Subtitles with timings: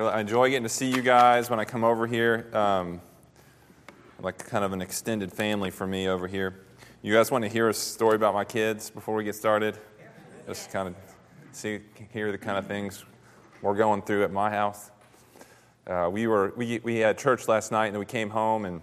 [0.00, 2.48] I, enjoy getting to see you guys when I come over here.
[2.54, 3.02] Um,
[4.22, 6.64] like kind of an extended family for me over here.
[7.02, 9.76] You guys want to hear a story about my kids before we get started?
[10.46, 10.94] Just kind of
[11.50, 13.04] see, hear the kind of things
[13.60, 14.90] we're going through at my house.
[15.86, 18.80] Uh, we were we, we had church last night and then we came home and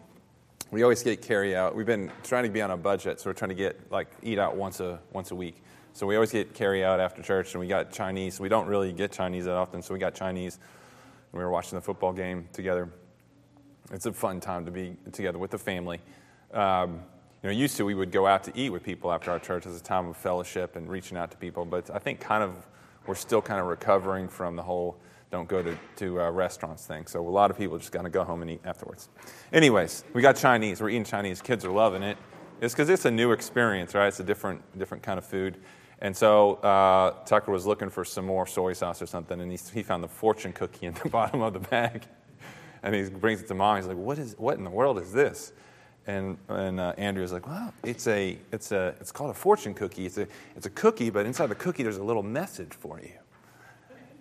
[0.69, 1.75] we always get carry out.
[1.75, 4.37] We've been trying to be on a budget, so we're trying to get like eat
[4.37, 5.63] out once a once a week.
[5.93, 8.39] So we always get carry out after church, and we got Chinese.
[8.39, 10.59] We don't really get Chinese that often, so we got Chinese.
[11.31, 12.89] We were watching the football game together.
[13.91, 15.99] It's a fun time to be together with the family.
[16.53, 17.01] Um,
[17.41, 19.65] you know, used to we would go out to eat with people after our church
[19.65, 22.67] as a time of fellowship and reaching out to people, but I think kind of
[23.07, 24.99] we're still kind of recovering from the whole
[25.31, 27.05] don't go to, to uh, restaurants thing.
[27.05, 29.09] So a lot of people just got to go home and eat afterwards.
[29.53, 30.81] Anyways, we got Chinese.
[30.81, 31.41] We're eating Chinese.
[31.41, 32.17] Kids are loving it.
[32.61, 34.07] It's because it's a new experience, right?
[34.07, 35.57] It's a different, different kind of food.
[36.01, 39.59] And so uh, Tucker was looking for some more soy sauce or something, and he,
[39.73, 42.03] he found the fortune cookie in the bottom of the bag.
[42.81, 43.75] And he brings it to mom.
[43.75, 44.35] He's like, "What is?
[44.37, 45.51] What in the world is this?"
[46.07, 50.05] And and uh, Andrea's like, "Well, it's a it's a it's called a fortune cookie.
[50.05, 53.11] It's a it's a cookie, but inside the cookie there's a little message for you."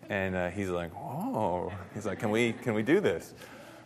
[0.09, 3.35] And uh, he's like, "Oh," he's like, "Can we can we do this?"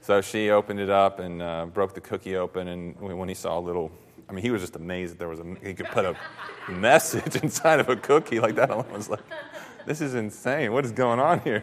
[0.00, 3.58] So she opened it up and uh, broke the cookie open, and when he saw
[3.58, 3.92] a little
[4.32, 6.16] I mean, he was just amazed that there was a, he could put a
[6.66, 8.70] message inside of a cookie like that.
[8.70, 9.20] I was like,
[9.84, 10.72] this is insane.
[10.72, 11.62] What is going on here?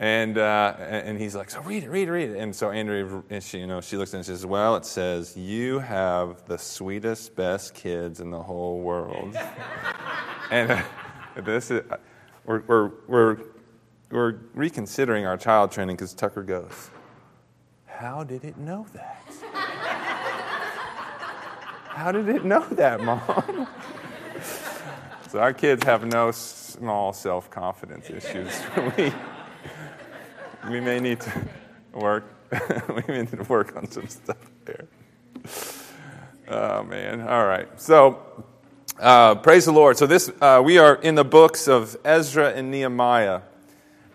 [0.00, 2.38] And, uh, and he's like, so read it, read it, read it.
[2.38, 4.74] And so Andrea, and she, you know, she looks at it and she says, well,
[4.74, 9.36] it says, you have the sweetest, best kids in the whole world.
[10.50, 10.82] and uh,
[11.36, 11.82] this is,
[12.44, 13.38] we're, we're, we're,
[14.10, 16.90] we're reconsidering our child training because Tucker goes,
[17.86, 19.22] how did it know that?
[21.94, 23.68] How did it know that, Mom?
[25.30, 28.52] so our kids have no small self confidence issues.
[28.98, 29.12] we,
[30.68, 31.32] we may need to
[31.92, 32.34] work.
[32.88, 34.88] we may need to work on some stuff there.
[36.48, 37.20] Oh man!
[37.20, 37.68] All right.
[37.80, 38.44] So
[38.98, 39.96] uh, praise the Lord.
[39.96, 43.42] So this uh, we are in the books of Ezra and Nehemiah,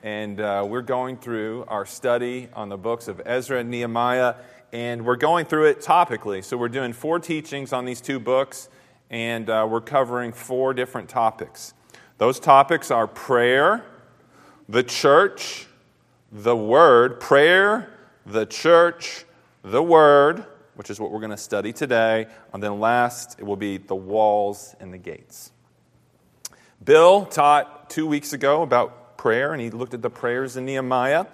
[0.04, 4.36] and uh, we're going through our study on the books of Ezra and Nehemiah
[4.72, 6.44] and we're going through it topically.
[6.44, 8.69] So we're doing four teachings on these two books,
[9.09, 11.74] and uh, we're covering four different topics.
[12.18, 13.85] Those topics are prayer,
[14.68, 15.68] the church,
[16.31, 17.90] the word, prayer,
[18.25, 19.25] the church,
[19.63, 23.56] the word, which is what we're going to study today, and then last it will
[23.56, 25.51] be the walls and the gates.
[26.84, 31.25] Bill taught two weeks ago about prayer, and he looked at the prayers in Nehemiah.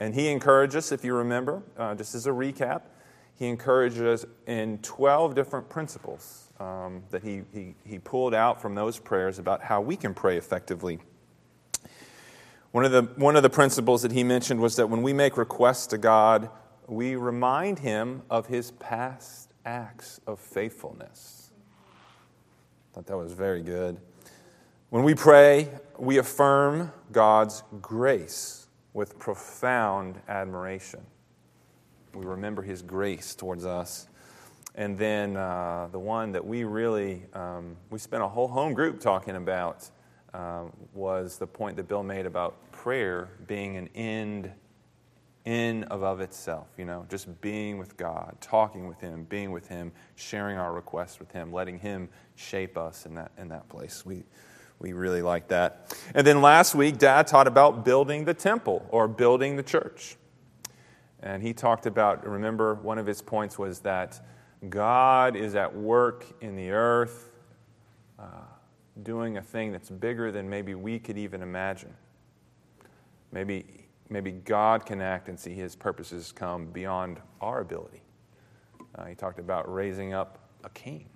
[0.00, 2.82] And he encouraged us, if you remember, uh, just as a recap,
[3.36, 8.74] he encouraged us in 12 different principles um, that he, he, he pulled out from
[8.74, 10.98] those prayers about how we can pray effectively.
[12.70, 15.36] One of, the, one of the principles that he mentioned was that when we make
[15.36, 16.50] requests to God,
[16.86, 21.50] we remind him of his past acts of faithfulness.
[22.90, 24.00] I thought that was very good.
[24.90, 25.68] When we pray,
[25.98, 28.63] we affirm God's grace
[28.94, 31.00] with profound admiration.
[32.14, 34.06] We remember his grace towards us.
[34.76, 39.00] And then uh, the one that we really, um, we spent a whole home group
[39.00, 39.88] talking about
[40.32, 44.50] uh, was the point that Bill made about prayer being an end
[45.44, 49.68] in of, of itself, you know, just being with God, talking with Him, being with
[49.68, 54.06] Him, sharing our requests with Him, letting Him shape us in that, in that place.
[54.06, 54.24] We,
[54.78, 55.96] we really like that.
[56.14, 60.16] And then last week, Dad taught about building the temple or building the church.
[61.20, 64.20] And he talked about, remember, one of his points was that
[64.68, 67.30] God is at work in the earth,
[68.18, 68.24] uh,
[69.02, 71.94] doing a thing that's bigger than maybe we could even imagine.
[73.32, 73.64] Maybe,
[74.10, 78.02] maybe God can act and see his purposes come beyond our ability.
[78.94, 81.06] Uh, he talked about raising up a king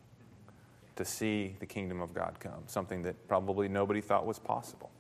[0.98, 4.90] to see the kingdom of God come, something that probably nobody thought was possible.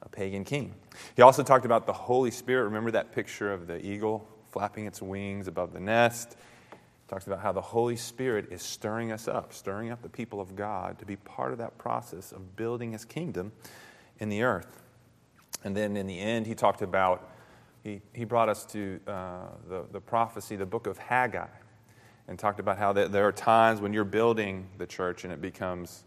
[0.00, 0.74] A pagan king.
[1.14, 2.64] He also talked about the Holy Spirit.
[2.64, 6.36] Remember that picture of the eagle flapping its wings above the nest?
[7.08, 10.56] Talks about how the Holy Spirit is stirring us up, stirring up the people of
[10.56, 13.52] God to be part of that process of building his kingdom
[14.18, 14.82] in the earth.
[15.62, 17.30] And then in the end, he talked about,
[17.84, 21.48] he, he brought us to uh, the, the prophecy, the book of Haggai
[22.28, 26.04] and talked about how there are times when you're building the church and it becomes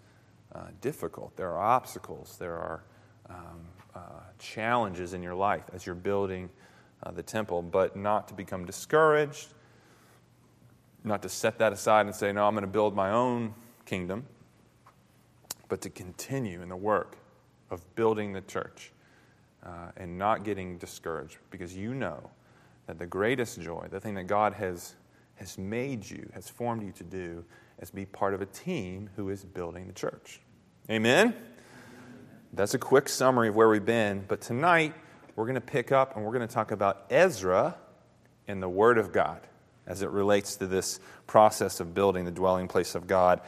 [0.54, 1.36] uh, difficult.
[1.38, 2.84] There are obstacles, there are
[3.30, 3.62] um,
[3.96, 4.00] uh,
[4.40, 6.50] challenges in your life as you're building
[7.04, 9.54] uh, the temple, but not to become discouraged,
[11.04, 13.54] not to set that aside and say, no, I'm going to build my own
[13.86, 14.26] kingdom,
[15.70, 17.18] but to continue in the work
[17.70, 18.92] of building the church.
[19.66, 22.30] uh, and not getting discouraged because you know
[22.88, 24.96] that the greatest joy, the thing that God has,
[25.36, 27.44] has made you, has formed you to do,
[27.80, 30.40] is be part of a team who is building the church.
[30.90, 31.36] Amen?
[32.54, 34.24] That's a quick summary of where we've been.
[34.28, 34.94] But tonight,
[35.36, 37.76] we're going to pick up and we're going to talk about Ezra
[38.48, 39.42] and the Word of God
[39.88, 43.42] as it relates to this process of building the dwelling place of God.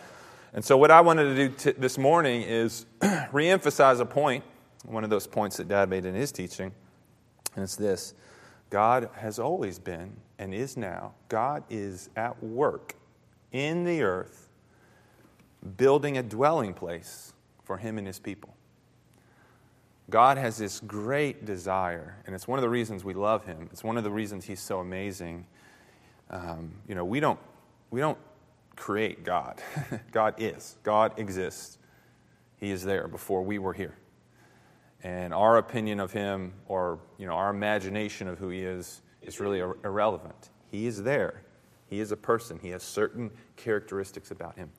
[0.54, 4.44] And so, what I wanted to do t- this morning is reemphasize a point
[4.86, 6.72] one of those points that Dad made in his teaching,
[7.56, 8.14] and it's this
[8.70, 12.96] God has always been and is now, God is at work
[13.52, 14.50] in the earth,
[15.78, 17.34] building a dwelling place
[17.64, 18.54] for him and his people.
[20.10, 23.68] God has this great desire, and it's one of the reasons we love him.
[23.72, 25.46] It's one of the reasons he's so amazing.
[26.30, 27.40] Um, you know, we don't,
[27.92, 28.18] we don't
[28.76, 29.62] create God.
[30.12, 30.78] God is.
[30.84, 31.78] God exists.
[32.58, 33.96] He is there before we were here
[35.04, 39.40] and our opinion of him or you know our imagination of who he is is
[39.40, 40.50] really ir- irrelevant.
[40.72, 41.44] He is there.
[41.88, 42.60] He is a person.
[42.62, 44.70] He has certain characteristics about him.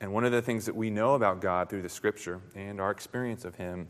[0.00, 2.90] And one of the things that we know about god through the scripture and our
[2.90, 3.88] experience of him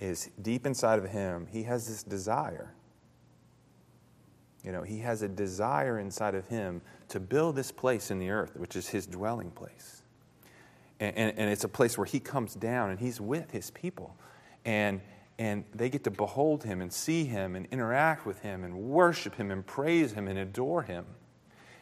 [0.00, 2.74] is deep inside of him he has this desire.
[4.64, 8.30] You know he has a desire inside of him to build this place in the
[8.30, 10.02] earth which is his dwelling place.
[11.00, 14.16] And, and, and it's a place where he comes down and he's with his people
[14.64, 15.00] and
[15.38, 19.34] and they get to behold him and see him and interact with him and worship
[19.34, 21.06] him and praise him and adore him.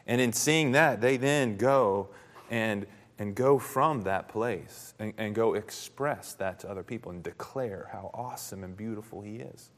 [0.06, 2.08] And in seeing that, they then go
[2.50, 2.86] and,
[3.18, 7.88] and go from that place and, and go express that to other people and declare
[7.92, 9.70] how awesome and beautiful he is.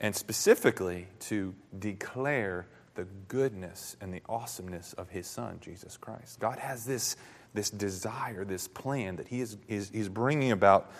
[0.00, 6.40] And specifically to declare the goodness and the awesomeness of his son, Jesus Christ.
[6.40, 7.16] God has this,
[7.54, 10.90] this desire, this plan that he is, is he's bringing about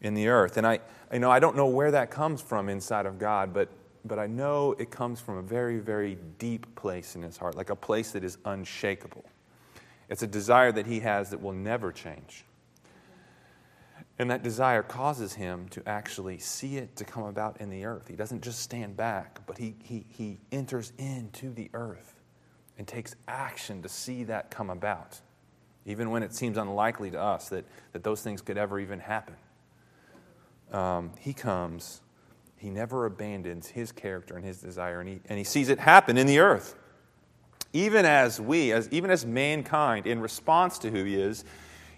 [0.00, 0.56] in the earth.
[0.56, 0.80] And I,
[1.12, 3.68] you know, I don't know where that comes from inside of God, but,
[4.04, 7.70] but I know it comes from a very, very deep place in his heart, like
[7.70, 9.24] a place that is unshakable.
[10.08, 12.44] It's a desire that he has that will never change.
[14.20, 18.08] And that desire causes him to actually see it to come about in the earth.
[18.08, 22.14] He doesn't just stand back, but he, he, he enters into the earth
[22.78, 25.20] and takes action to see that come about,
[25.86, 29.36] even when it seems unlikely to us that, that those things could ever even happen
[30.72, 32.00] um, he comes,
[32.56, 36.18] he never abandons his character and his desire, and he, and he sees it happen
[36.18, 36.74] in the earth.
[37.72, 41.44] Even as we, as, even as mankind, in response to who he is,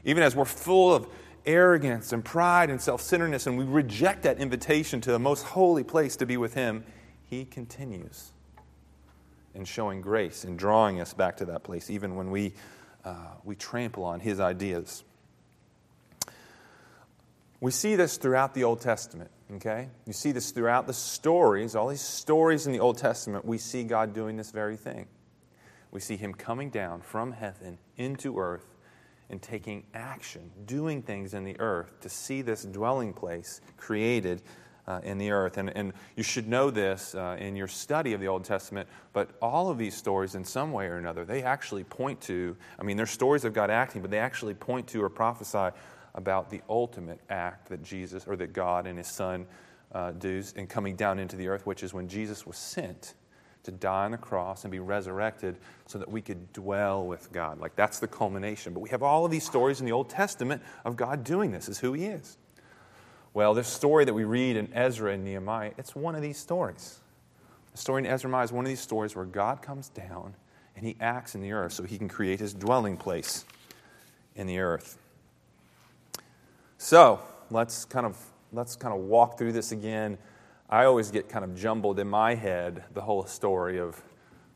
[0.05, 1.09] even as we're full of
[1.47, 5.85] arrogance and pride and self centeredness, and we reject that invitation to the most holy
[5.85, 6.85] place to be with him,
[7.25, 8.33] he continues
[9.55, 12.53] in showing grace and drawing us back to that place, even when we,
[13.05, 15.05] uh, we trample on his ideas.
[17.61, 19.89] We see this throughout the Old Testament, okay?
[20.07, 23.85] You see this throughout the stories, all these stories in the Old Testament, we see
[23.85, 25.07] God doing this very thing.
[25.91, 28.67] We see Him coming down from heaven into earth
[29.29, 34.43] and taking action, doing things in the earth to see this dwelling place created
[34.89, 35.59] uh, in the earth.
[35.59, 39.31] And, and you should know this uh, in your study of the Old Testament, but
[39.43, 42.97] all of these stories, in some way or another, they actually point to I mean,
[42.97, 45.77] they're stories of God acting, but they actually point to or prophesy
[46.15, 49.47] about the ultimate act that Jesus or that God and His Son
[49.93, 53.15] uh, do in coming down into the earth, which is when Jesus was sent
[53.65, 55.57] to die on the cross and be resurrected
[55.87, 57.61] so that we could dwell with God.
[57.61, 58.73] Like that's the culmination.
[58.73, 61.69] But we have all of these stories in the Old Testament of God doing this,
[61.69, 62.39] is who He is.
[63.33, 66.99] Well, this story that we read in Ezra and Nehemiah, it's one of these stories.
[67.73, 70.35] The story in Ezra and Nehemiah is one of these stories where God comes down
[70.75, 73.45] and He acts in the earth so He can create His dwelling place
[74.35, 74.99] in the earth.
[76.83, 77.21] So
[77.51, 78.17] let's kind of
[78.55, 80.17] let's kind of walk through this again.
[80.71, 84.03] I always get kind of jumbled in my head the whole story of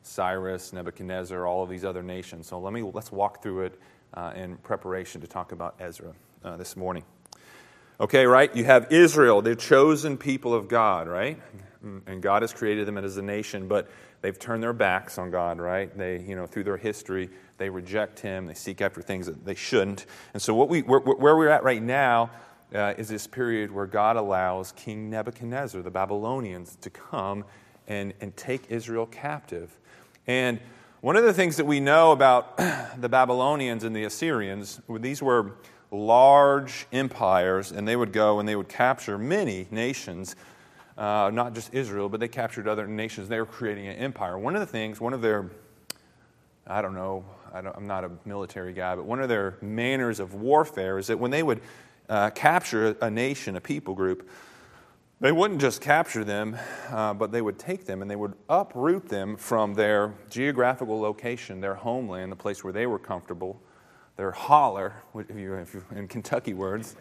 [0.02, 2.46] Cyrus, Nebuchadnezzar, all of these other nations.
[2.46, 3.80] So let me let's walk through it
[4.14, 7.04] uh, in preparation to talk about Ezra uh, this morning.
[8.00, 8.56] Okay, right?
[8.56, 11.38] You have Israel, the chosen people of God, right?
[11.82, 13.90] And God has created them as a nation, but
[14.24, 15.94] they've turned their backs on God, right?
[15.98, 17.28] They, you know, through their history,
[17.58, 18.46] they reject Him.
[18.46, 20.06] They seek after things that they shouldn't.
[20.32, 22.30] And so, what we, where, where we're at right now
[22.74, 27.44] uh, is this period where God allows King Nebuchadnezzar, the Babylonians, to come
[27.86, 29.76] and, and take Israel captive.
[30.26, 30.58] And
[31.02, 32.56] one of the things that we know about
[32.96, 35.52] the Babylonians and the Assyrians, these were
[35.90, 40.34] large empires, and they would go and they would capture many nations
[40.96, 43.28] uh, not just Israel, but they captured other nations.
[43.28, 44.38] They were creating an empire.
[44.38, 45.50] One of the things, one of their,
[46.66, 50.34] I don't know, I am not a military guy, but one of their manners of
[50.34, 51.60] warfare is that when they would
[52.08, 54.28] uh, capture a nation, a people group,
[55.20, 56.56] they wouldn't just capture them,
[56.90, 61.60] uh, but they would take them and they would uproot them from their geographical location,
[61.60, 63.60] their homeland, the place where they were comfortable,
[64.16, 66.96] their holler, if you, if you, in Kentucky words.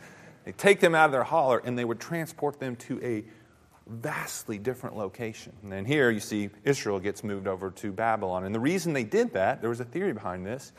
[0.46, 3.24] They take them out of their holler and they would transport them to a
[3.88, 5.54] vastly different location.
[5.62, 8.46] And then here you see Israel gets moved over to Babylon.
[8.46, 10.72] And the reason they did that, there was a theory behind this,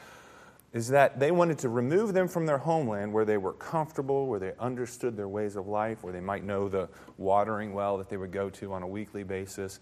[0.72, 4.40] is that they wanted to remove them from their homeland where they were comfortable, where
[4.40, 8.16] they understood their ways of life, where they might know the watering well that they
[8.16, 9.78] would go to on a weekly basis.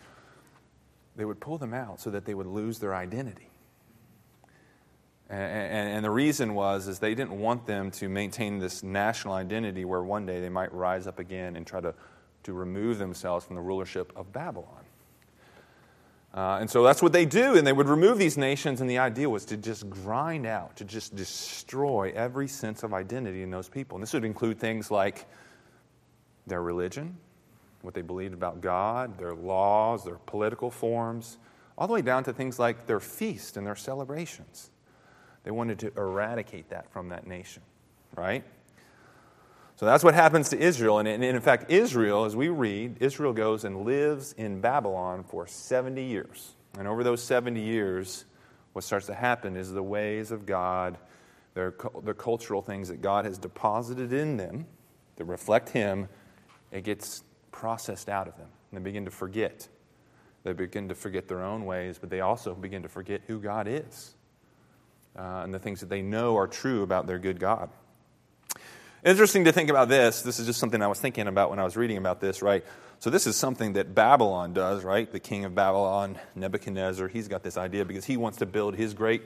[1.17, 3.49] They would pull them out so that they would lose their identity.
[5.31, 10.02] And, the reason was is they didn't want them to maintain this national identity where
[10.02, 11.95] one day they might rise up again and try to,
[12.45, 14.85] to remove themselves from the rulership of Babylon.
[16.35, 18.97] Uh, and so that's what they do, and they would remove these nations, and the
[18.99, 23.69] idea was to just grind out, to just destroy every sense of identity in those
[23.69, 23.97] people.
[23.97, 25.27] And this would include things like
[26.47, 27.17] their religion,
[27.83, 31.37] what they believed about God, their laws, their political forms,
[31.77, 34.71] all the way down to things like their feast and their celebrations.
[35.45, 37.63] They wanted to eradicate that from that nation,
[38.17, 38.43] right?
[39.83, 41.01] So that's what happens to Israel.
[41.01, 46.05] And in fact, Israel, as we read, Israel goes and lives in Babylon for 70
[46.05, 46.53] years.
[46.79, 48.25] And over those 70 years,
[48.75, 50.99] what starts to happen is the ways of God,
[51.55, 54.67] the cultural things that God has deposited in them
[55.17, 56.09] that reflect Him,
[56.71, 58.51] it gets processed out of them.
[58.71, 59.67] And they begin to forget.
[60.45, 63.67] They begin to forget their own ways, but they also begin to forget who God
[63.67, 64.15] is
[65.19, 67.69] uh, and the things that they know are true about their good God.
[69.04, 70.23] Interesting to think about this.
[70.23, 72.64] This is just something I was thinking about when I was reading about this, right?
[73.00, 75.11] So, this is something that Babylon does, right?
[75.11, 78.94] The king of Babylon, Nebuchadnezzar, he's got this idea because he wants to build his
[78.94, 79.23] great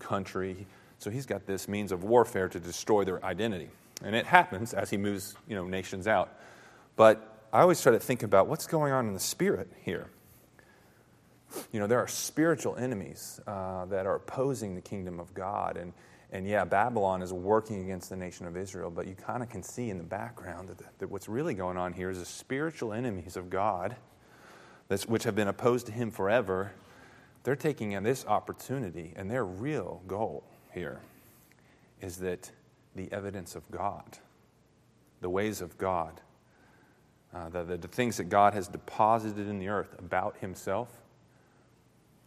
[0.00, 0.66] country.
[0.98, 3.68] So, he's got this means of warfare to destroy their identity.
[4.02, 6.36] And it happens as he moves you know, nations out.
[6.96, 10.08] But I always try to think about what's going on in the spirit here.
[11.70, 15.76] You know, there are spiritual enemies uh, that are opposing the kingdom of God.
[15.76, 15.92] And,
[16.32, 19.62] and yeah, Babylon is working against the nation of Israel, but you kind of can
[19.62, 23.36] see in the background that, that what's really going on here is the spiritual enemies
[23.36, 23.96] of God,
[25.06, 26.72] which have been opposed to him forever.
[27.42, 31.00] They're taking in this opportunity, and their real goal here
[32.00, 32.50] is that
[32.96, 34.18] the evidence of God,
[35.20, 36.22] the ways of God,
[37.34, 40.88] uh, the, the, the things that God has deposited in the earth about himself,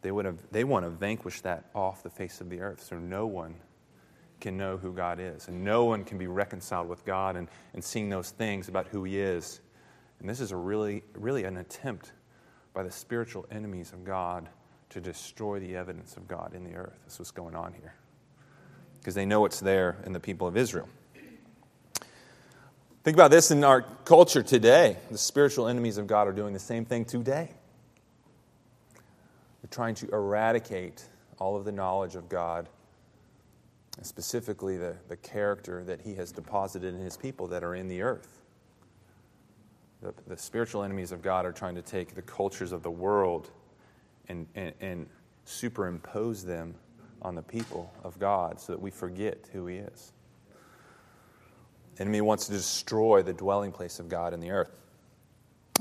[0.03, 2.99] they, would have, they want to vanquish that off the face of the earth so
[2.99, 3.55] no one
[4.39, 5.47] can know who God is.
[5.47, 9.03] And no one can be reconciled with God and, and seeing those things about who
[9.03, 9.61] He is.
[10.19, 12.11] And this is a really, really an attempt
[12.73, 14.49] by the spiritual enemies of God
[14.89, 16.97] to destroy the evidence of God in the earth.
[17.03, 17.93] That's what's going on here.
[18.99, 20.87] Because they know it's there in the people of Israel.
[23.03, 24.97] Think about this in our culture today.
[25.11, 27.51] The spiritual enemies of God are doing the same thing today.
[29.61, 31.05] They're trying to eradicate
[31.37, 32.67] all of the knowledge of God
[34.01, 38.01] specifically the, the character that he has deposited in his people that are in the
[38.01, 38.41] earth.
[40.01, 43.49] The, the spiritual enemies of God are trying to take the cultures of the world
[44.27, 45.07] and, and, and
[45.45, 46.75] superimpose them
[47.21, 50.11] on the people of God so that we forget who he is.
[51.97, 54.81] Enemy wants to destroy the dwelling place of God in the earth.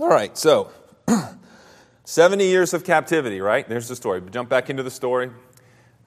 [0.00, 0.70] All right, so
[2.04, 3.68] 70 years of captivity, right?
[3.68, 4.22] There's the story.
[4.30, 5.30] Jump back into the story.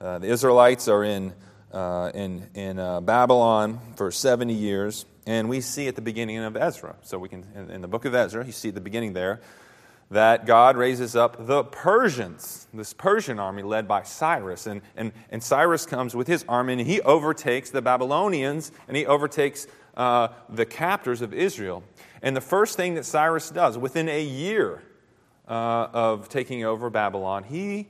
[0.00, 1.34] Uh, the Israelites are in
[1.72, 5.04] uh, in, in uh, Babylon for 70 years.
[5.26, 8.04] And we see at the beginning of Ezra, so we can, in, in the book
[8.04, 9.40] of Ezra, you see at the beginning there,
[10.10, 14.66] that God raises up the Persians, this Persian army led by Cyrus.
[14.66, 19.04] And, and, and Cyrus comes with his army and he overtakes the Babylonians and he
[19.04, 21.84] overtakes uh, the captors of Israel.
[22.22, 24.82] And the first thing that Cyrus does within a year
[25.46, 27.88] uh, of taking over Babylon, he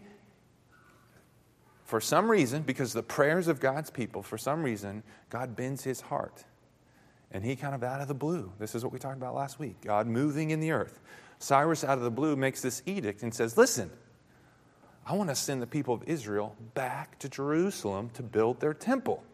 [1.89, 6.03] for some reason, because the prayers of God's people, for some reason, God bends his
[6.03, 6.45] heart.
[7.33, 9.59] And he kind of out of the blue, this is what we talked about last
[9.59, 11.01] week God moving in the earth.
[11.39, 13.91] Cyrus, out of the blue, makes this edict and says, Listen,
[15.07, 19.25] I want to send the people of Israel back to Jerusalem to build their temple.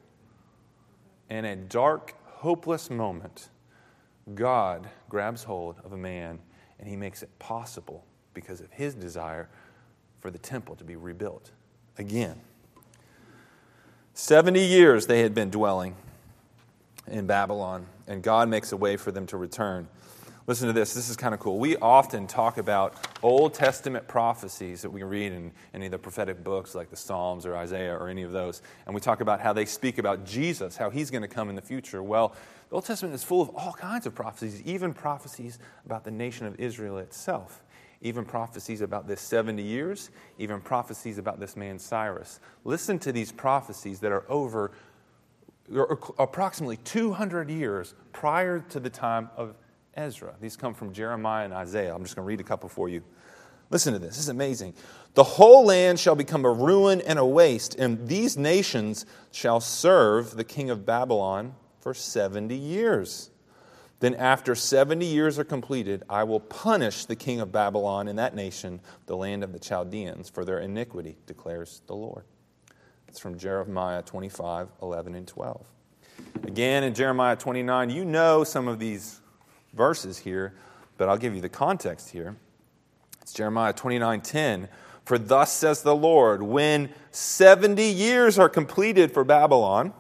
[1.31, 3.49] In a dark, hopeless moment,
[4.33, 6.39] God grabs hold of a man
[6.79, 9.49] and he makes it possible because of his desire
[10.21, 11.51] for the temple to be rebuilt
[11.99, 12.41] again.
[14.15, 15.97] 70 years they had been dwelling
[17.07, 19.89] in Babylon, and God makes a way for them to return.
[20.47, 20.93] Listen to this.
[20.93, 21.59] This is kind of cool.
[21.59, 26.45] We often talk about Old Testament prophecies that we read in any of the prophetic
[26.45, 28.61] books like the Psalms or Isaiah or any of those.
[28.85, 31.57] And we talk about how they speak about Jesus, how he's going to come in
[31.57, 32.03] the future.
[32.03, 32.35] Well,
[32.69, 36.47] the Old Testament is full of all kinds of prophecies, even prophecies about the nation
[36.47, 37.63] of Israel itself,
[38.05, 42.39] even prophecies about this 70 years, even prophecies about this man Cyrus.
[42.63, 44.71] Listen to these prophecies that are over
[46.19, 49.57] approximately 200 years prior to the time of
[49.95, 50.35] Ezra.
[50.39, 51.95] These come from Jeremiah and Isaiah.
[51.95, 53.03] I'm just going to read a couple for you.
[53.71, 54.11] Listen to this.
[54.11, 54.75] This is amazing.
[55.15, 60.37] The whole land shall become a ruin and a waste, and these nations shall serve
[60.37, 63.31] the king of Babylon for 70 years.
[64.01, 68.35] Then, after 70 years are completed, I will punish the king of Babylon and that
[68.35, 72.25] nation, the land of the Chaldeans, for their iniquity, declares the Lord.
[73.09, 75.67] It's from Jeremiah 25, 11, and 12.
[76.43, 79.21] Again, in Jeremiah 29, you know some of these
[79.73, 80.55] verses here,
[80.99, 82.37] but I'll give you the context here.
[83.23, 84.69] It's Jeremiah 29 10.
[85.05, 89.93] For thus says the Lord, when 70 years are completed for Babylon,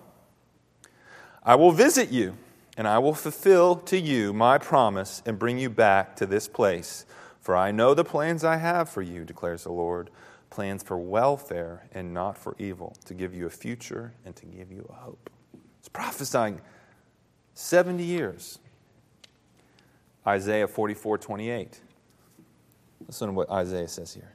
[1.42, 2.36] I will visit you,
[2.76, 7.06] and I will fulfill to you my promise and bring you back to this place.
[7.40, 10.10] For I know the plans I have for you, declares the Lord
[10.50, 14.70] plans for welfare and not for evil, to give you a future and to give
[14.70, 15.30] you a hope.
[15.80, 16.60] It's prophesying
[17.54, 18.58] 70 years.
[20.26, 21.80] Isaiah 44 28.
[23.06, 24.34] Listen to what Isaiah says here.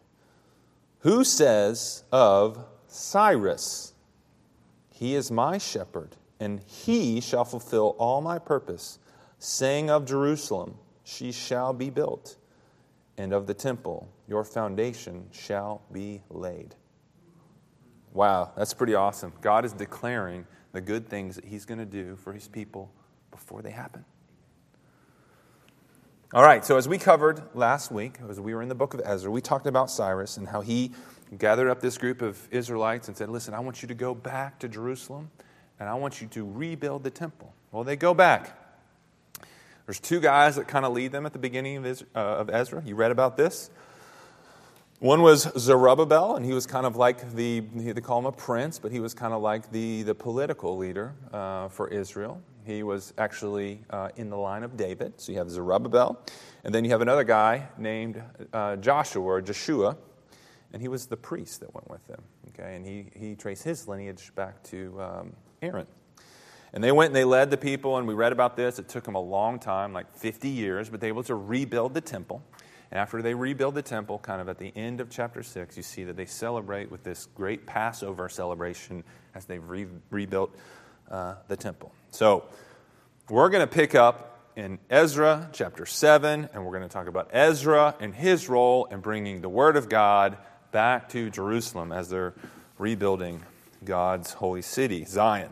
[0.99, 3.93] Who says of Cyrus,
[4.91, 8.99] He is my shepherd, and he shall fulfill all my purpose,
[9.37, 12.37] saying of Jerusalem, She shall be built,
[13.17, 16.75] and of the temple, Your foundation shall be laid.
[18.13, 19.33] Wow, that's pretty awesome.
[19.41, 22.91] God is declaring the good things that He's going to do for His people
[23.31, 24.05] before they happen.
[26.31, 29.01] All right, so as we covered last week, as we were in the book of
[29.03, 30.91] Ezra, we talked about Cyrus and how he
[31.39, 34.59] gathered up this group of Israelites and said, Listen, I want you to go back
[34.59, 35.31] to Jerusalem
[35.79, 37.53] and I want you to rebuild the temple.
[37.71, 38.55] Well, they go back.
[39.85, 42.83] There's two guys that kind of lead them at the beginning of, uh, Ezra.
[42.85, 43.71] You read about this.
[44.99, 48.79] One was Zerubbabel, and he was kind of like the, they call him a prince,
[48.79, 52.41] but he was kind of like the, the political leader uh, for Israel.
[52.65, 55.13] He was actually uh, in the line of David.
[55.21, 56.19] So you have Zerubbabel.
[56.63, 59.95] And then you have another guy named uh, Joshua or Joshua,
[60.73, 62.21] and he was the priest that went with them.
[62.49, 62.75] Okay?
[62.75, 65.87] And he, he traced his lineage back to um, Aaron.
[66.73, 68.77] And they went and they led the people, and we read about this.
[68.77, 71.93] It took them a long time, like 50 years, but they were able to rebuild
[71.93, 72.43] the temple.
[72.91, 75.83] And after they rebuild the temple, kind of at the end of chapter 6, you
[75.83, 79.03] see that they celebrate with this great Passover celebration
[79.35, 80.55] as they've re- rebuilt
[81.09, 81.91] uh, the temple.
[82.11, 82.45] So
[83.29, 87.29] we're going to pick up in Ezra chapter 7, and we're going to talk about
[87.31, 90.37] Ezra and his role in bringing the Word of God
[90.71, 92.33] back to Jerusalem as they're
[92.77, 93.43] rebuilding
[93.83, 95.51] God's holy city, Zion.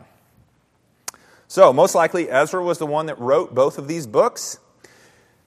[1.46, 4.58] So, most likely, Ezra was the one that wrote both of these books.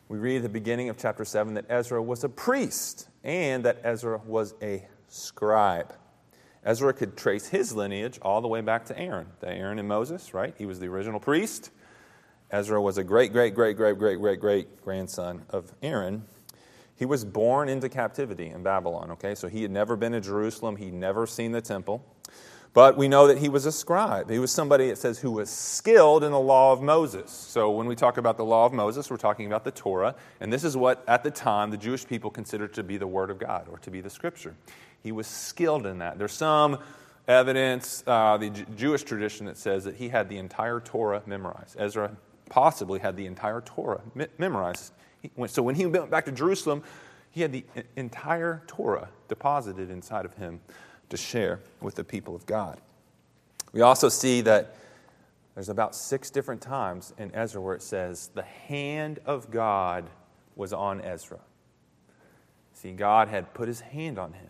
[0.10, 3.80] We read at the beginning of chapter 7 that Ezra was a priest and that
[3.84, 5.94] Ezra was a scribe.
[6.64, 10.34] Ezra could trace his lineage all the way back to Aaron, the Aaron and Moses,
[10.34, 10.54] right?
[10.58, 11.72] He was the original priest.
[12.52, 16.26] Ezra was a great, great, great, great, great, great, great grandson of Aaron.
[16.96, 19.34] He was born into captivity in Babylon, okay?
[19.34, 22.06] So he had never been to Jerusalem, he'd never seen the temple.
[22.74, 24.30] But we know that he was a scribe.
[24.30, 27.30] He was somebody, it says, who was skilled in the law of Moses.
[27.30, 30.16] So when we talk about the law of Moses, we're talking about the Torah.
[30.40, 33.30] And this is what, at the time, the Jewish people considered to be the Word
[33.30, 34.56] of God or to be the Scripture.
[35.04, 36.18] He was skilled in that.
[36.18, 36.80] There's some
[37.28, 41.76] evidence, uh, the J- Jewish tradition that says that he had the entire Torah memorized.
[41.78, 42.16] Ezra
[42.50, 44.94] possibly had the entire Torah me- memorized.
[45.36, 46.84] Went, so when he went back to Jerusalem,
[47.32, 47.66] he had the
[47.98, 50.62] entire Torah deposited inside of him
[51.12, 52.80] to share with the people of God.
[53.72, 54.76] We also see that
[55.54, 60.10] there's about six different times in Ezra where it says, the hand of God
[60.56, 61.40] was on Ezra.
[62.74, 64.50] See, God had put his hand on him.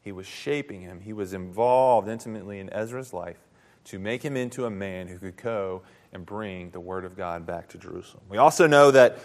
[0.00, 1.00] He was shaping him.
[1.00, 3.38] He was involved intimately in Ezra's life
[3.84, 7.46] to make him into a man who could go and bring the Word of God
[7.46, 8.22] back to Jerusalem.
[8.28, 9.18] We also know that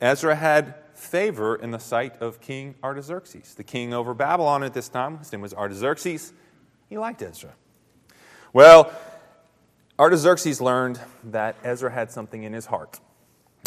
[0.00, 3.54] Ezra had favor in the sight of King Artaxerxes.
[3.54, 6.32] The king over Babylon at this time, his name was Artaxerxes.
[6.88, 7.52] He liked Ezra.
[8.52, 8.92] Well,
[9.98, 12.98] Artaxerxes learned that Ezra had something in his heart,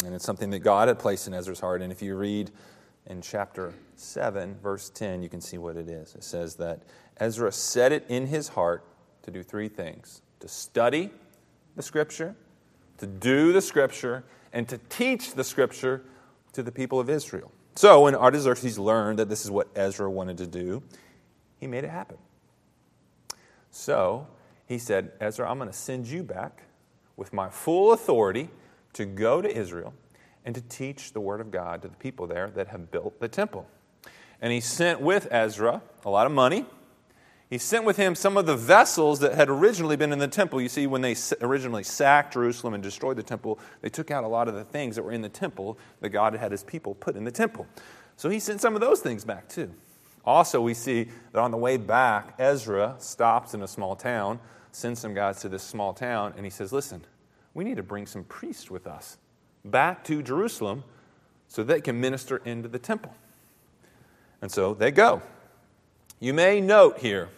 [0.04, 1.80] and it's something that God had placed in Ezra's heart.
[1.80, 2.50] And if you read
[3.06, 6.14] in chapter 7, verse 10, you can see what it is.
[6.14, 6.82] It says that
[7.18, 8.84] Ezra set it in his heart
[9.22, 11.10] to do three things to study
[11.76, 12.36] the scripture,
[12.98, 16.02] to do the scripture, and to teach the scripture
[16.54, 17.52] to the people of Israel.
[17.76, 20.82] So when Artaxerxes learned that this is what Ezra wanted to do,
[21.58, 22.16] he made it happen.
[23.70, 24.28] So
[24.66, 26.62] he said, Ezra, I'm going to send you back
[27.16, 28.48] with my full authority
[28.94, 29.94] to go to Israel
[30.44, 33.28] and to teach the word of God to the people there that have built the
[33.28, 33.66] temple.
[34.40, 36.66] And he sent with Ezra a lot of money.
[37.54, 40.60] He sent with him some of the vessels that had originally been in the temple.
[40.60, 44.26] You see, when they originally sacked Jerusalem and destroyed the temple, they took out a
[44.26, 46.96] lot of the things that were in the temple that God had had his people
[46.96, 47.68] put in the temple.
[48.16, 49.72] So he sent some of those things back too.
[50.24, 54.40] Also, we see that on the way back, Ezra stops in a small town,
[54.72, 57.04] sends some guys to this small town, and he says, Listen,
[57.54, 59.16] we need to bring some priests with us
[59.64, 60.82] back to Jerusalem
[61.46, 63.14] so they can minister into the temple.
[64.42, 65.22] And so they go.
[66.18, 67.28] You may note here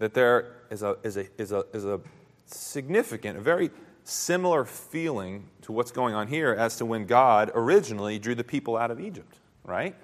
[0.00, 2.00] that there is a, is a, is a, is a
[2.46, 3.70] significant, a very
[4.02, 8.76] similar feeling to what's going on here as to when God originally drew the people
[8.76, 9.94] out of Egypt, right?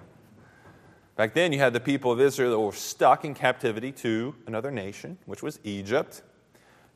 [1.16, 4.70] Back then, you had the people of Israel that were stuck in captivity to another
[4.70, 6.22] nation, which was Egypt.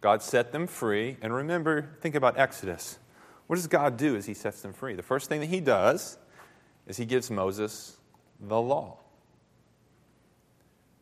[0.02, 1.16] God set them free.
[1.22, 2.98] And remember, think about Exodus.
[3.46, 4.94] What does God do as He sets them free?
[4.94, 6.18] The first thing that He does
[6.86, 7.96] is He gives Moses
[8.38, 8.99] the law.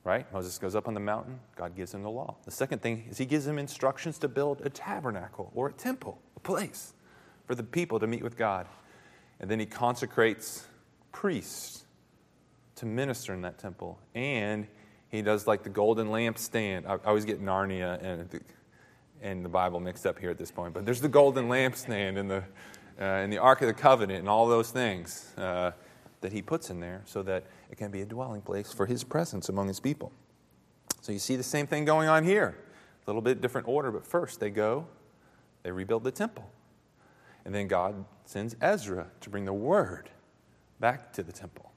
[0.09, 0.25] Right?
[0.33, 2.37] Moses goes up on the mountain, God gives him the law.
[2.47, 6.19] The second thing is he gives him instructions to build a tabernacle or a temple,
[6.35, 6.95] a place
[7.47, 8.67] for the people to meet with God.
[9.39, 10.65] And then he consecrates
[11.13, 11.85] priests
[12.77, 13.99] to minister in that temple.
[14.15, 14.67] And
[15.11, 16.87] he does like the golden lampstand.
[16.87, 18.41] I, I always get Narnia and the,
[19.21, 22.31] and the Bible mixed up here at this point, but there's the golden lampstand and
[22.31, 22.45] the,
[22.99, 25.35] uh, and the Ark of the Covenant and all those things.
[25.37, 25.73] Uh,
[26.21, 29.05] that he puts in there so that it can be a dwelling place for his
[29.05, 30.13] presence among his people.
[31.01, 32.59] So you see the same thing going on here.
[33.07, 34.87] A little bit different order, but first they go,
[35.63, 36.51] they rebuild the temple.
[37.45, 40.11] And then God sends Ezra to bring the word
[40.81, 41.73] back to the temple.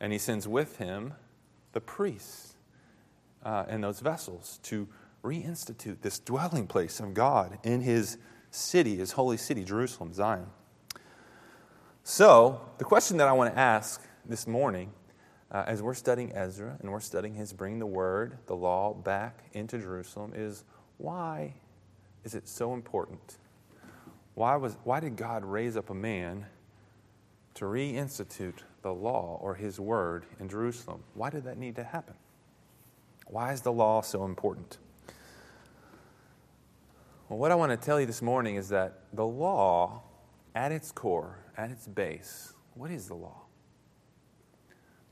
[0.00, 1.14] And he sends with him
[1.72, 2.54] the priests
[3.44, 4.88] uh, and those vessels to
[5.22, 8.18] reinstitute this dwelling place of God in his
[8.50, 10.46] city, his holy city, Jerusalem, Zion.
[12.02, 14.92] So, the question that I want to ask this morning,
[15.50, 19.44] uh, as we're studying Ezra and we're studying his bring the word, the law back
[19.52, 20.64] into Jerusalem, is
[20.98, 21.54] why
[22.24, 23.38] is it so important?
[24.34, 26.46] Why, was, why did God raise up a man
[27.54, 31.02] to reinstitute the law or his word in Jerusalem?
[31.14, 32.14] Why did that need to happen?
[33.26, 34.78] Why is the law so important?
[37.28, 40.02] Well, what I want to tell you this morning is that the law,
[40.54, 43.39] at its core, at its base, what is the law?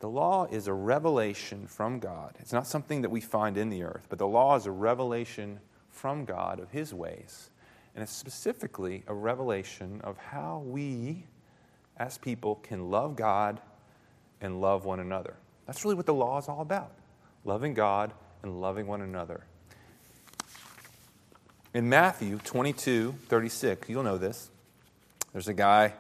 [0.01, 2.35] The law is a revelation from God.
[2.39, 5.59] It's not something that we find in the earth, but the law is a revelation
[5.91, 7.51] from God of His ways.
[7.95, 11.25] And it's specifically a revelation of how we,
[11.97, 13.61] as people, can love God
[14.41, 15.35] and love one another.
[15.67, 16.93] That's really what the law is all about
[17.45, 19.43] loving God and loving one another.
[21.75, 24.51] In Matthew 22 36, you'll know this.
[25.33, 25.93] There's a guy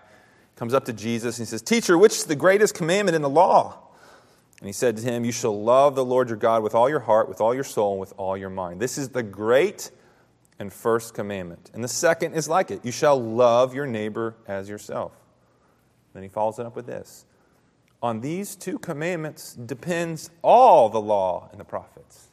[0.57, 3.29] comes up to Jesus and he says, Teacher, which is the greatest commandment in the
[3.29, 3.88] law?
[4.61, 7.01] And he said to him, You shall love the Lord your God with all your
[7.01, 8.81] heart, with all your soul, and with all your mind.
[8.81, 9.91] This is the great
[10.59, 11.71] and first commandment.
[11.73, 15.13] And the second is like it you shall love your neighbor as yourself.
[16.13, 17.25] Then he follows it up with this
[18.03, 22.29] On these two commandments depends all the law and the prophets.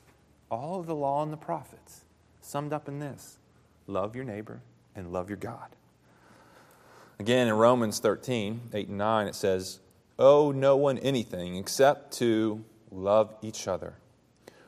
[0.50, 2.06] All of the law and the prophets
[2.42, 3.38] summed up in this
[3.88, 4.62] love your neighbor
[4.96, 5.70] and love your God.
[7.20, 9.80] Again, in Romans 13, 8 and 9, it says,
[10.18, 13.96] Owe no one anything except to love each other.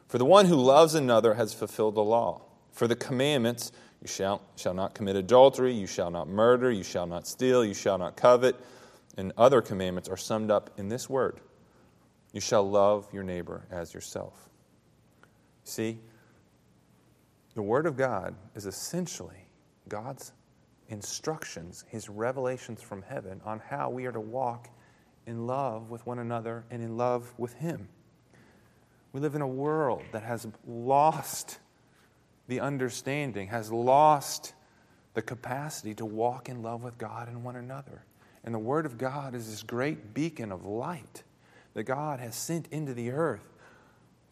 [0.08, 2.42] For the one who loves another has fulfilled the law.
[2.72, 7.08] For the commandments, you shall, shall not commit adultery, you shall not murder, you shall
[7.08, 8.56] not steal, you shall not covet,
[9.18, 11.40] and other commandments are summed up in this word
[12.34, 14.50] You shall love your neighbor as yourself.
[15.64, 16.00] See,
[17.56, 19.50] the Word of God is essentially
[19.90, 20.32] God's
[20.90, 24.70] instructions, his revelations from heaven on how we are to walk
[25.28, 27.88] in love with one another and in love with him.
[29.14, 31.60] We live in a world that has lost
[32.48, 34.54] the understanding, has lost
[35.14, 38.04] the capacity to walk in love with God and one another.
[38.44, 41.24] And the Word of God is this great beacon of light
[41.76, 43.54] that God has sent into the earth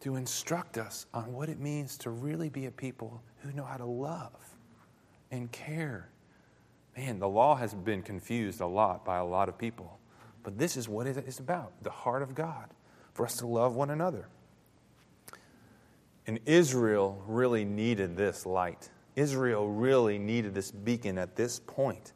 [0.00, 3.76] to instruct us on what it means to really be a people who know how
[3.76, 4.32] to love
[5.30, 6.08] and care
[6.96, 9.98] Man, the law has been confused a lot by a lot of people.
[10.46, 12.68] But this is what it is about the heart of God,
[13.14, 14.28] for us to love one another.
[16.26, 18.90] And Israel really needed this light.
[19.16, 22.12] Israel really needed this beacon at this point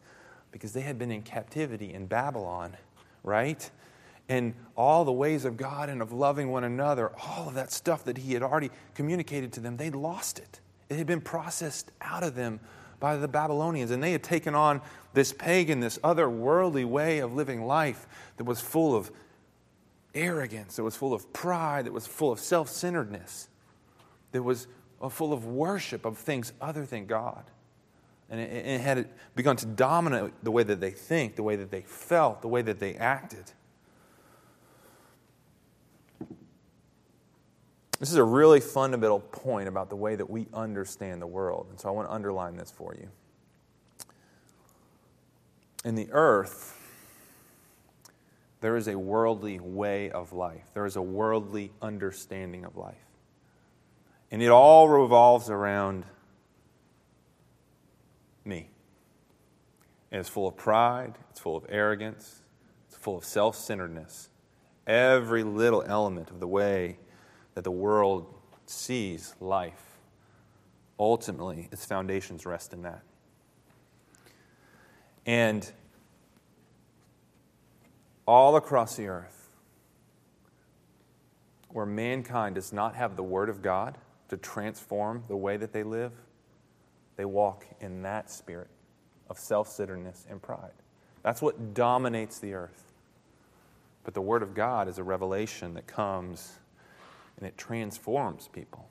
[0.53, 2.77] because they had been in captivity in Babylon
[3.23, 3.71] right?
[4.29, 8.05] And all the ways of God and of loving one another, all of that stuff
[8.05, 10.61] that he had already communicated to them, they'd lost it.
[10.89, 12.61] It had been processed out of them
[13.01, 14.81] by the Babylonians, and they had taken on
[15.15, 19.11] this pagan, this otherworldly way of living life that was full of
[20.15, 23.49] arrogance, that was full of pride, that was full of self centeredness,
[24.33, 24.67] that was
[25.01, 27.45] uh, full of worship of things other than God.
[28.29, 31.71] And it, it had begun to dominate the way that they think, the way that
[31.71, 33.53] they felt, the way that they acted.
[38.01, 41.67] This is a really fundamental point about the way that we understand the world.
[41.69, 43.09] And so I want to underline this for you.
[45.85, 46.77] In the earth,
[48.63, 52.97] there is a worldly way of life, there is a worldly understanding of life.
[54.31, 56.05] And it all revolves around
[58.45, 58.69] me.
[60.11, 62.43] And it's full of pride, it's full of arrogance,
[62.89, 64.31] it's full of self centeredness.
[64.87, 66.97] Every little element of the way
[67.55, 68.35] that the world
[68.67, 69.99] sees life,
[70.99, 73.03] ultimately, its foundations rest in that.
[75.27, 75.71] And
[78.27, 79.51] all across the earth,
[81.69, 85.83] where mankind does not have the Word of God to transform the way that they
[85.83, 86.13] live,
[87.17, 88.69] they walk in that spirit
[89.29, 90.73] of self centeredness and pride.
[91.23, 92.93] That's what dominates the earth.
[94.05, 96.59] But the Word of God is a revelation that comes
[97.41, 98.89] and it transforms people.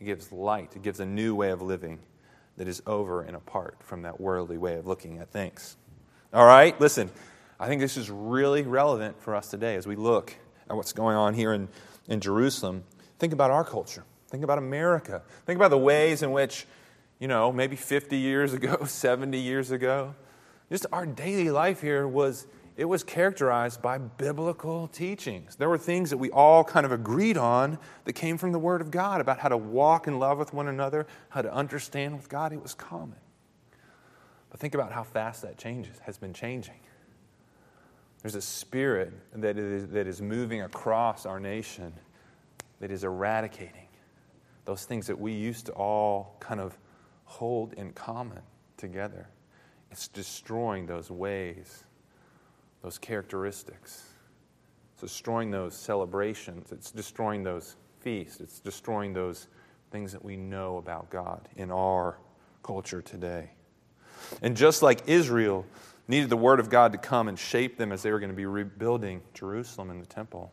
[0.00, 2.00] It gives light, it gives a new way of living
[2.56, 5.76] that is over and apart from that worldly way of looking at things.
[6.32, 7.10] All right, listen,
[7.58, 10.34] I think this is really relevant for us today as we look
[10.68, 11.68] at what's going on here in,
[12.08, 12.84] in Jerusalem.
[13.18, 16.66] Think about our culture, think about America, think about the ways in which,
[17.20, 20.14] you know, maybe 50 years ago, 70 years ago,
[20.70, 25.54] just our daily life here was it was characterized by biblical teachings.
[25.56, 28.80] There were things that we all kind of agreed on that came from the Word
[28.80, 32.28] of God about how to walk in love with one another, how to understand with
[32.28, 32.52] God.
[32.52, 33.18] It was common.
[34.50, 36.80] But think about how fast that changes, has been changing.
[38.22, 41.92] There's a spirit that is, that is moving across our nation
[42.80, 43.88] that is eradicating
[44.64, 46.76] those things that we used to all kind of
[47.24, 48.40] hold in common
[48.76, 49.28] together.
[49.90, 51.84] It's destroying those ways
[52.84, 54.04] those characteristics.
[54.92, 56.70] It's destroying those celebrations.
[56.70, 58.40] It's destroying those feasts.
[58.40, 59.48] It's destroying those
[59.90, 62.18] things that we know about God in our
[62.62, 63.52] culture today.
[64.42, 65.64] And just like Israel
[66.08, 68.36] needed the Word of God to come and shape them as they were going to
[68.36, 70.52] be rebuilding Jerusalem and the temple,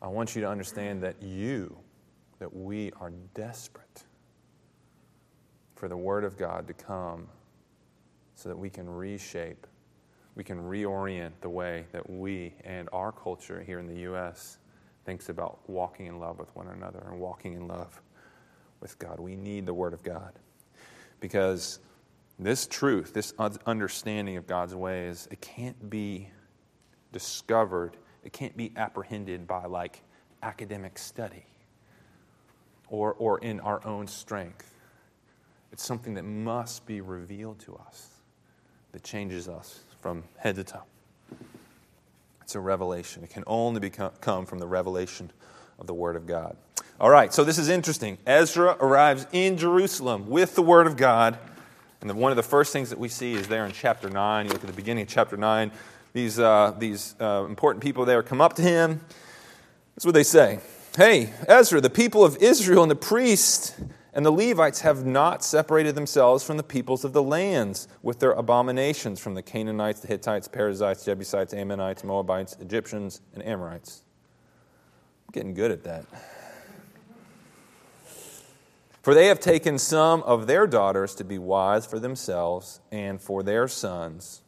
[0.00, 1.76] I want you to understand that you,
[2.38, 4.04] that we are desperate
[5.74, 7.28] for the Word of God to come
[8.36, 9.66] so that we can reshape
[10.34, 14.58] we can reorient the way that we and our culture here in the U.S.
[15.04, 18.00] thinks about walking in love with one another and walking in love
[18.80, 19.20] with God.
[19.20, 20.32] We need the Word of God
[21.20, 21.80] because
[22.38, 23.34] this truth, this
[23.66, 26.30] understanding of God's ways, it can't be
[27.12, 30.00] discovered, it can't be apprehended by like
[30.42, 31.44] academic study
[32.88, 34.74] or, or in our own strength.
[35.72, 38.08] It's something that must be revealed to us
[38.92, 40.82] that changes us from head to toe.
[42.42, 43.22] It's a revelation.
[43.22, 45.30] It can only come from the revelation
[45.78, 46.56] of the Word of God.
[47.00, 48.18] All right, so this is interesting.
[48.26, 51.38] Ezra arrives in Jerusalem with the Word of God.
[52.00, 54.46] And the, one of the first things that we see is there in chapter 9.
[54.46, 55.70] You look at the beginning of chapter 9.
[56.12, 59.00] These, uh, these uh, important people there come up to him.
[59.94, 60.58] That's what they say.
[60.96, 63.74] Hey, Ezra, the people of Israel and the priests
[64.14, 68.32] and the Levites have not separated themselves from the peoples of the lands with their
[68.32, 74.02] abominations from the Canaanites, the Hittites, Perizzites, Jebusites, Ammonites, Moabites, Egyptians, and Amorites.
[75.26, 76.04] I'm getting good at that.
[79.00, 83.42] For they have taken some of their daughters to be wives for themselves and for
[83.42, 84.42] their sons,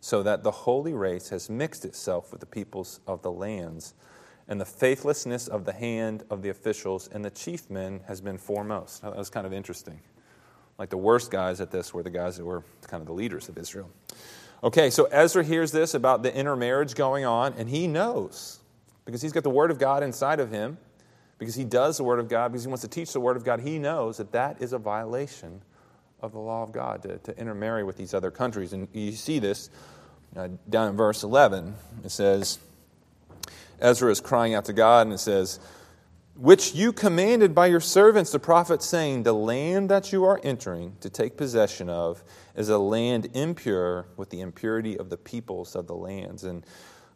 [0.00, 3.94] so that the holy race has mixed itself with the peoples of the lands
[4.48, 8.38] and the faithlessness of the hand of the officials and the chief men has been
[8.38, 9.02] foremost.
[9.02, 10.00] Now, that was kind of interesting.
[10.78, 13.48] Like the worst guys at this were the guys that were kind of the leaders
[13.48, 13.90] of Israel.
[14.62, 18.60] Okay, so Ezra hears this about the intermarriage going on, and he knows
[19.04, 20.76] because he's got the Word of God inside of him,
[21.38, 23.44] because he does the Word of God, because he wants to teach the Word of
[23.44, 25.62] God, he knows that that is a violation
[26.20, 28.72] of the law of God to, to intermarry with these other countries.
[28.72, 29.70] And you see this
[30.36, 31.74] uh, down in verse 11.
[32.04, 32.58] It says,
[33.80, 35.60] Ezra is crying out to God and it says,
[36.38, 40.94] which you commanded by your servants, the prophets, saying, The land that you are entering
[41.00, 42.22] to take possession of
[42.54, 46.44] is a land impure with the impurity of the peoples of the lands.
[46.44, 46.64] And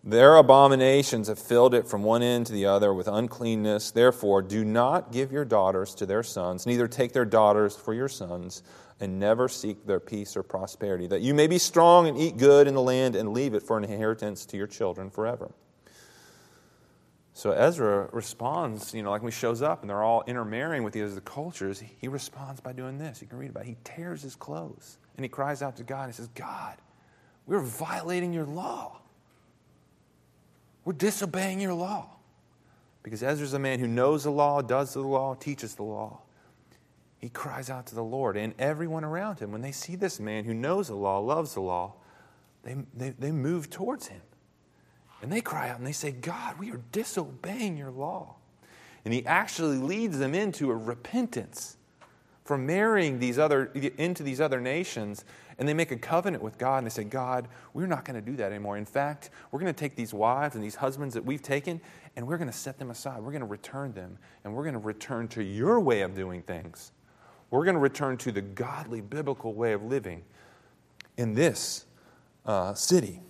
[0.03, 3.93] their abominations have filled it from one end to the other with uncleanness.
[3.93, 8.09] Therefore, do not give your daughters to their sons, neither take their daughters for your
[8.09, 8.65] sons,
[8.99, 12.67] and never seek their peace or prosperity, that you may be strong and eat good
[12.67, 15.53] in the land and leave it for an inheritance to your children forever.
[17.35, 20.93] So Ezra responds, you know, like when he shows up and they're all intermarrying with
[20.93, 23.23] the other cultures, he responds by doing this.
[23.23, 23.69] You can read about it.
[23.69, 26.09] He tears his clothes and he cries out to God.
[26.09, 26.77] He says, God,
[27.47, 29.01] we're violating your law.
[30.85, 32.09] We're disobeying your law.
[33.03, 36.21] Because Ezra's a man who knows the law, does the law, teaches the law.
[37.19, 40.45] He cries out to the Lord, and everyone around him, when they see this man
[40.45, 41.95] who knows the law, loves the law,
[42.63, 44.21] they, they, they move towards him.
[45.23, 48.35] And they cry out and they say, God, we are disobeying your law.
[49.05, 51.77] And he actually leads them into a repentance
[52.45, 53.67] from marrying these other,
[53.99, 55.25] into these other nations.
[55.59, 58.31] And they make a covenant with God and they say, God, we're not going to
[58.31, 58.77] do that anymore.
[58.77, 61.81] In fact, we're going to take these wives and these husbands that we've taken
[62.17, 63.21] and we're going to set them aside.
[63.23, 66.43] We're going to return them and we're going to return to your way of doing
[66.43, 66.91] things.
[67.51, 70.25] We're going to return to the godly, biblical way of living
[71.17, 71.85] in this
[72.45, 73.21] uh, city.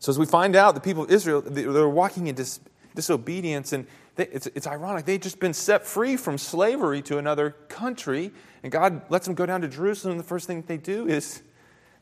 [0.00, 2.58] So as we find out, the people of Israel, they're walking in dis-
[2.94, 3.86] disobedience, and
[4.16, 5.04] they, it's, it's ironic.
[5.04, 8.32] They've just been set free from slavery to another country,
[8.62, 10.16] and God lets them go down to Jerusalem.
[10.16, 11.42] The first thing they do is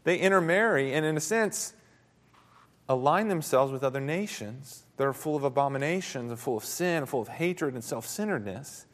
[0.04, 1.74] they intermarry, and in a sense,
[2.88, 7.08] align themselves with other nations that are full of abominations and full of sin, and
[7.08, 8.86] full of hatred and self centeredness.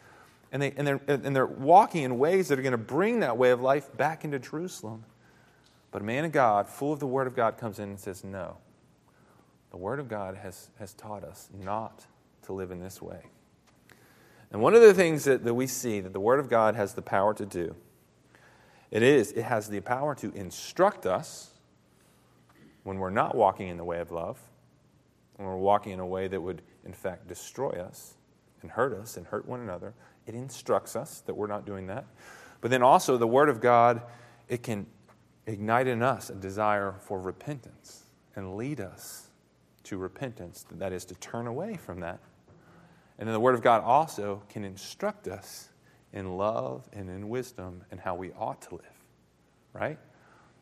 [0.50, 3.36] And, they, and, they're, and they're walking in ways that are going to bring that
[3.36, 5.04] way of life back into Jerusalem.
[5.90, 8.24] But a man of God, full of the Word of God, comes in and says,
[8.24, 8.56] No.
[9.74, 12.06] The Word of God has, has taught us not
[12.42, 13.22] to live in this way.
[14.52, 16.94] And one of the things that, that we see that the Word of God has
[16.94, 17.74] the power to do,
[18.92, 21.54] it is, it has the power to instruct us
[22.84, 24.38] when we're not walking in the way of love,
[25.38, 28.14] when we're walking in a way that would, in fact, destroy us
[28.62, 29.92] and hurt us and hurt one another.
[30.28, 32.04] It instructs us that we're not doing that.
[32.60, 34.02] But then also, the Word of God,
[34.48, 34.86] it can
[35.48, 38.04] ignite in us a desire for repentance
[38.36, 39.30] and lead us
[39.84, 42.20] to repentance, that is, to turn away from that.
[43.18, 45.68] And then the Word of God also can instruct us
[46.12, 49.04] in love and in wisdom and how we ought to live,
[49.72, 49.98] right?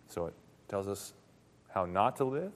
[0.08, 0.34] So it
[0.68, 1.14] tells us
[1.70, 2.52] how not to live.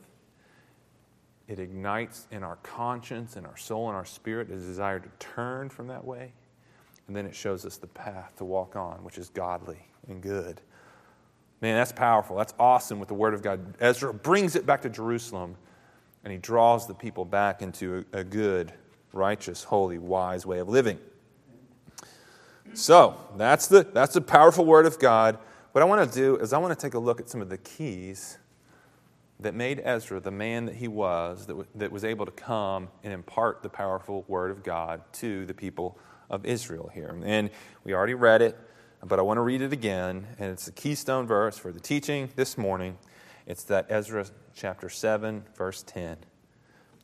[1.48, 5.68] It ignites in our conscience, in our soul, and our spirit a desire to turn
[5.68, 6.32] from that way.
[7.06, 10.60] And then it shows us the path to walk on, which is godly and good.
[11.60, 12.36] Man, that's powerful.
[12.36, 13.76] That's awesome with the Word of God.
[13.80, 15.56] Ezra brings it back to Jerusalem
[16.26, 18.72] and he draws the people back into a, good,
[19.12, 20.98] righteous, holy, wise way of living.
[22.74, 25.38] So that's the, that's the powerful word of God.
[25.70, 27.48] What I want to do is I want to take a look at some of
[27.48, 28.38] the keys
[29.38, 32.88] that made Ezra the man that he was, that, w- that was able to come
[33.04, 35.96] and impart the powerful word of God to the people
[36.28, 37.16] of Israel here.
[37.24, 37.50] And
[37.84, 38.58] we already read it,
[39.04, 40.26] but I want to read it again.
[40.40, 42.98] And it's the keystone verse for the teaching this morning.
[43.46, 46.12] It's that Ezra chapter 7, verse 10.
[46.12, 46.18] It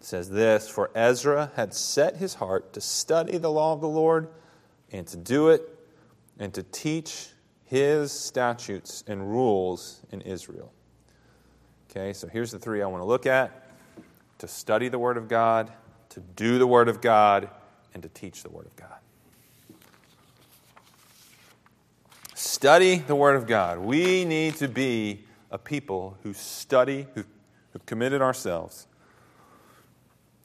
[0.01, 4.29] says this For Ezra had set his heart to study the law of the Lord
[4.91, 5.63] and to do it
[6.39, 7.29] and to teach
[7.65, 10.73] his statutes and rules in Israel.
[11.91, 13.69] Okay, so here's the three I want to look at
[14.39, 15.73] to study the Word of God,
[16.09, 17.49] to do the Word of God,
[17.95, 18.99] and to teach the Word of God.
[22.35, 23.79] Study the Word of God.
[23.79, 27.23] We need to be a people who study, who,
[27.73, 28.89] who've committed ourselves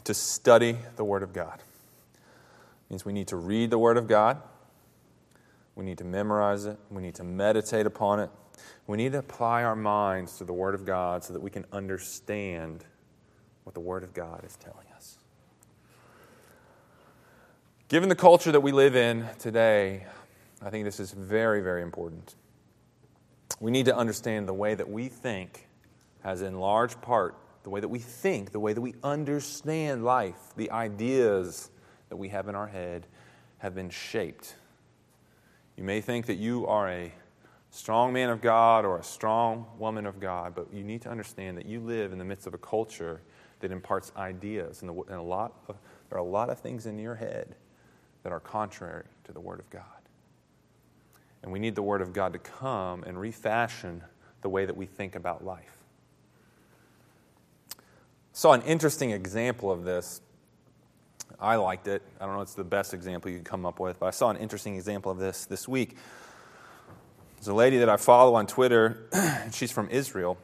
[0.03, 1.59] to study the Word of God.
[1.59, 4.41] It means we need to read the Word of God.
[5.75, 6.77] We need to memorize it.
[6.91, 8.29] We need to meditate upon it.
[8.85, 11.65] We need to apply our minds to the Word of God so that we can
[11.71, 12.83] understand
[13.63, 15.17] what the Word of God is telling us.
[17.87, 20.05] Given the culture that we live in today,
[20.61, 22.35] I think this is very, very important.
[23.59, 25.67] We need to understand the way that we think
[26.21, 30.55] has, in large part, the way that we think, the way that we understand life,
[30.55, 31.69] the ideas
[32.09, 33.07] that we have in our head
[33.57, 34.55] have been shaped.
[35.75, 37.11] You may think that you are a
[37.71, 41.57] strong man of God or a strong woman of God, but you need to understand
[41.57, 43.21] that you live in the midst of a culture
[43.59, 45.75] that imparts ideas, and, a lot of,
[46.09, 47.55] there are a lot of things in your head
[48.23, 49.83] that are contrary to the Word of God.
[51.43, 54.03] And we need the Word of God to come and refashion
[54.41, 55.83] the way that we think about life.
[58.33, 60.21] Saw an interesting example of this
[61.39, 62.01] I liked it.
[62.19, 64.09] I don't know if it's the best example you could come up with, but I
[64.09, 65.95] saw an interesting example of this this week.
[67.35, 69.07] There's a lady that I follow on Twitter,
[69.51, 70.39] she's from Israel,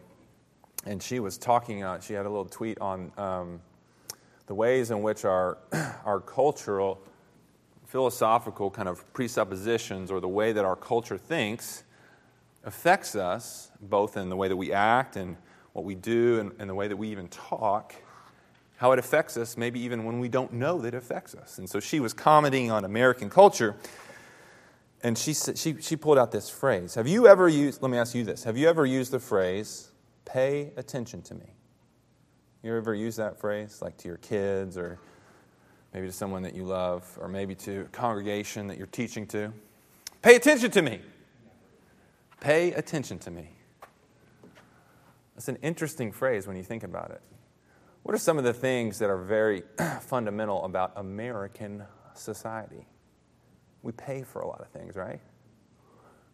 [0.85, 3.61] and she was talking, uh, she had a little tweet on um,
[4.45, 5.57] the ways in which our,
[6.05, 7.01] our cultural,
[7.93, 11.83] philosophical kind of presuppositions or the way that our culture thinks
[12.63, 15.37] affects us, both in the way that we act and
[15.73, 17.93] what we do and, and the way that we even talk
[18.77, 21.59] how it affects us, maybe even when we don't know that it affects us.
[21.59, 23.75] And so she was commenting on American culture,
[25.03, 26.95] and she, she, she pulled out this phrase.
[26.95, 29.91] Have you ever used, let me ask you this, have you ever used the phrase,
[30.25, 31.53] pay attention to me?
[32.63, 34.97] You ever use that phrase, like to your kids or
[35.93, 39.53] maybe to someone that you love, or maybe to a congregation that you're teaching to?
[40.21, 41.01] Pay attention to me.
[42.39, 43.49] Pay attention to me.
[45.35, 47.21] That's an interesting phrase when you think about it.
[48.03, 49.63] What are some of the things that are very
[50.01, 51.83] fundamental about American
[52.15, 52.85] society?
[53.81, 55.21] We pay for a lot of things, right?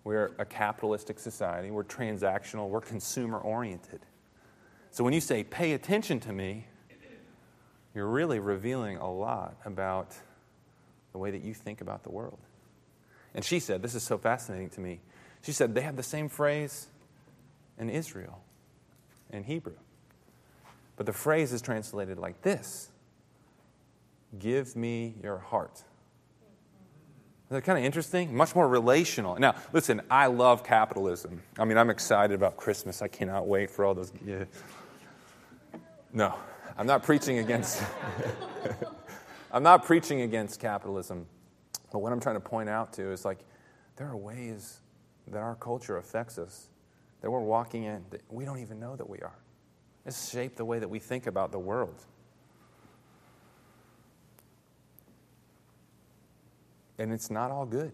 [0.03, 4.01] We're a capitalistic society, we're transactional, we're consumer oriented.
[4.91, 6.65] So when you say, pay attention to me,
[7.99, 10.15] you're really revealing a lot about
[11.11, 12.39] the way that you think about the world.
[13.35, 15.01] And she said, This is so fascinating to me.
[15.41, 16.87] She said, They have the same phrase
[17.77, 18.41] in Israel,
[19.33, 19.73] in Hebrew.
[20.95, 22.89] But the phrase is translated like this
[24.39, 25.73] Give me your heart.
[25.73, 25.83] Is
[27.49, 28.33] that kind of interesting?
[28.33, 29.35] Much more relational.
[29.37, 31.41] Now, listen, I love capitalism.
[31.57, 33.01] I mean, I'm excited about Christmas.
[33.01, 34.13] I cannot wait for all those.
[34.25, 34.45] Yeah.
[36.13, 36.39] No,
[36.79, 37.83] I'm not preaching against.
[39.51, 41.25] I'm not preaching against capitalism.
[41.91, 43.39] But what I'm trying to point out to is like,
[43.97, 44.79] there are ways
[45.27, 46.69] that our culture affects us
[47.19, 49.35] that we're walking in that we don't even know that we are.
[50.05, 52.05] It's shaped the way that we think about the world.
[56.97, 57.91] And it's not all good.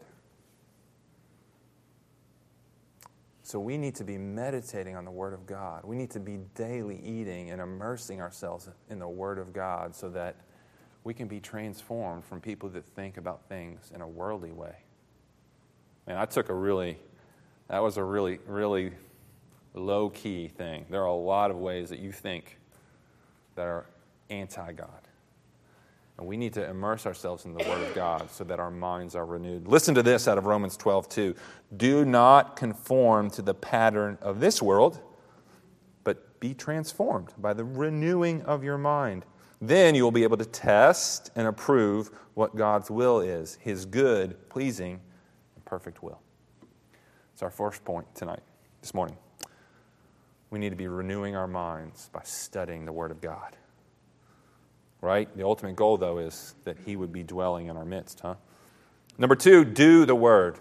[3.45, 5.83] So we need to be meditating on the Word of God.
[5.83, 10.09] We need to be daily eating and immersing ourselves in the Word of God so
[10.09, 10.37] that
[11.03, 14.77] we can be transformed from people that think about things in a worldly way.
[16.07, 16.97] Man, I took a really,
[17.67, 18.93] that was a really, really
[19.75, 20.87] low key thing.
[20.89, 22.57] There are a lot of ways that you think
[23.53, 23.85] that are
[24.31, 25.07] anti God.
[26.17, 29.15] And we need to immerse ourselves in the Word of God so that our minds
[29.15, 29.67] are renewed.
[29.67, 31.35] Listen to this out of Romans 12, 2.
[31.75, 35.01] Do not conform to the pattern of this world,
[36.05, 39.25] but be transformed by the renewing of your mind.
[39.59, 44.49] Then you will be able to test and approve what God's will is His good,
[44.49, 45.01] pleasing,
[45.55, 46.21] and perfect will.
[47.33, 48.41] It's our first point tonight,
[48.81, 49.17] this morning
[50.55, 53.57] we need to be renewing our minds by studying the Word of God.
[55.01, 55.35] Right?
[55.37, 58.35] The ultimate goal, though, is that He would be dwelling in our midst, huh?
[59.17, 60.57] Number two, do the Word.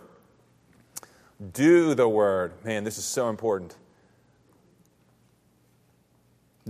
[1.53, 2.53] Do the Word.
[2.65, 3.77] Man, this is so important.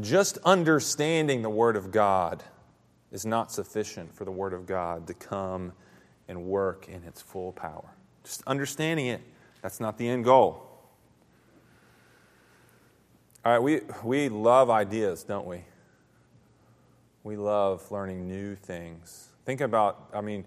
[0.01, 2.43] Just understanding the Word of God
[3.13, 5.73] is not sufficient for the Word of God to come
[6.27, 7.95] and work in its full power.
[8.25, 9.21] Just understanding it,
[9.63, 10.69] that's not the end goal.
[13.45, 15.65] All right, we, we love ideas, don't we?
[17.25, 19.31] We love learning new things.
[19.47, 20.45] Think about, I mean,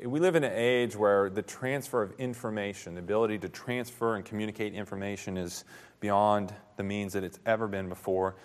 [0.00, 4.24] we live in an age where the transfer of information, the ability to transfer and
[4.24, 5.64] communicate information, is
[5.98, 8.36] beyond the means that it's ever been before.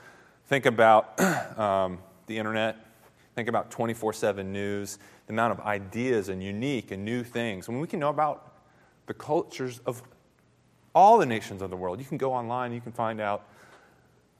[0.47, 1.19] Think about
[1.59, 2.75] um, the internet.
[3.35, 7.67] Think about 24 7 news, the amount of ideas and unique and new things.
[7.67, 8.55] When we can know about
[9.05, 10.01] the cultures of
[10.95, 13.47] all the nations of the world, you can go online, you can find out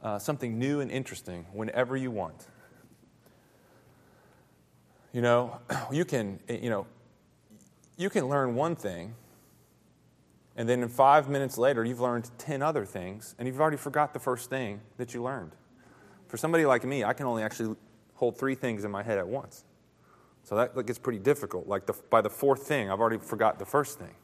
[0.01, 2.47] uh, something new and interesting whenever you want.
[5.15, 5.59] You know,
[5.93, 6.85] you can, eh, you know,
[7.95, 9.15] you can learn one thing,
[10.57, 14.13] and then in five minutes later, you've learned 10 other things, and you've already forgot
[14.13, 15.53] the first thing that you learned.
[16.27, 17.77] For somebody like me, I can only actually
[18.15, 19.63] hold three things in my head at once.
[20.43, 21.65] So that, that gets pretty difficult.
[21.65, 24.15] Like the, by the fourth thing, I've already forgot the first thing.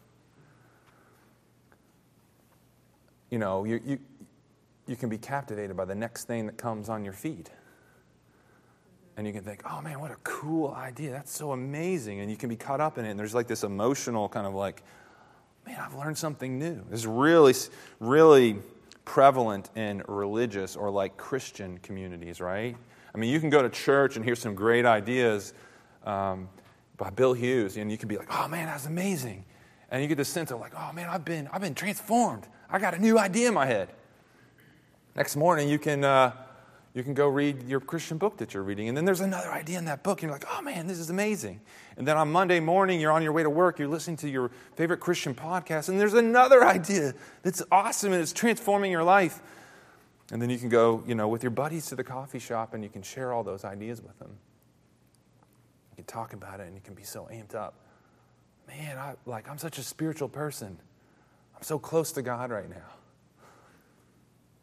[3.30, 4.00] You know, you, you,
[4.88, 7.50] you can be captivated by the next thing that comes on your feed.
[9.22, 11.12] And you can think, oh man, what a cool idea.
[11.12, 12.22] That's so amazing.
[12.22, 13.12] And you can be caught up in it.
[13.12, 14.82] And there's like this emotional kind of like,
[15.64, 16.84] man, I've learned something new.
[16.92, 17.54] It's really,
[18.00, 18.56] really
[19.06, 22.76] prevalent in religious or like Christian communities, right?
[23.14, 25.54] I mean, you can go to church and hear some great ideas
[26.04, 26.50] um,
[26.98, 29.46] by Bill Hughes, and you can be like, oh man, that's amazing.
[29.92, 32.48] And you get this sense of like, oh man, I've been, I've been transformed.
[32.72, 33.90] I got a new idea in my head.
[35.16, 36.32] Next morning, you can, uh,
[36.94, 39.78] you can go read your Christian book that you're reading, and then there's another idea
[39.78, 41.62] in that book, and you're like, oh man, this is amazing.
[41.96, 44.52] And then on Monday morning, you're on your way to work, you're listening to your
[44.76, 47.14] favorite Christian podcast, and there's another idea
[47.44, 49.42] that's awesome and it's transforming your life.
[50.32, 52.84] And then you can go, you know, with your buddies to the coffee shop and
[52.84, 54.38] you can share all those ideas with them.
[55.92, 57.74] You can talk about it and you can be so amped up.
[58.66, 60.78] Man, I like I'm such a spiritual person.
[61.56, 62.94] I'm so close to God right now.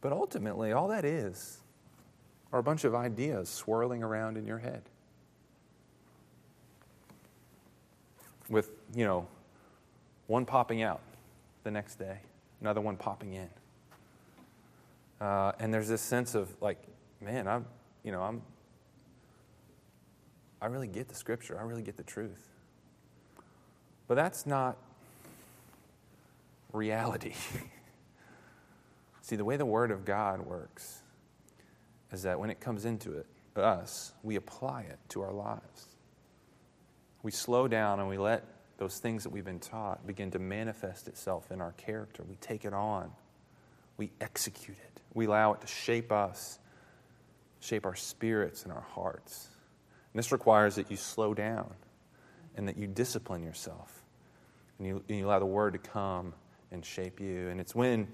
[0.00, 1.57] But ultimately, all that is
[2.52, 4.82] are a bunch of ideas swirling around in your head.
[8.48, 9.26] With, you know,
[10.26, 11.00] one popping out
[11.64, 12.18] the next day,
[12.60, 13.48] another one popping in.
[15.20, 16.78] Uh, and there's this sense of like,
[17.20, 17.66] man, I'm,
[18.04, 18.40] you know, I'm,
[20.62, 21.58] I really get the scripture.
[21.58, 22.48] I really get the truth.
[24.06, 24.78] But that's not
[26.72, 27.34] reality.
[29.20, 31.02] See, the way the Word of God works
[32.12, 35.88] is that when it comes into it, us, we apply it to our lives.
[37.22, 38.44] We slow down and we let
[38.78, 42.22] those things that we've been taught begin to manifest itself in our character.
[42.28, 43.10] We take it on,
[43.96, 46.58] we execute it, we allow it to shape us,
[47.60, 49.48] shape our spirits and our hearts.
[50.12, 51.74] And this requires that you slow down
[52.56, 54.04] and that you discipline yourself
[54.78, 56.32] and you, and you allow the Word to come
[56.70, 57.48] and shape you.
[57.48, 58.06] And it's when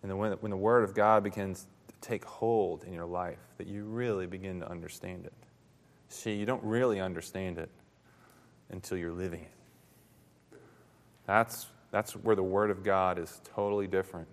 [0.00, 1.66] and then when, when the Word of God begins
[2.00, 5.32] take hold in your life, that you really begin to understand it.
[6.08, 7.70] See, you don't really understand it
[8.70, 10.58] until you're living it.
[11.26, 14.28] That's, that's where the Word of God is totally different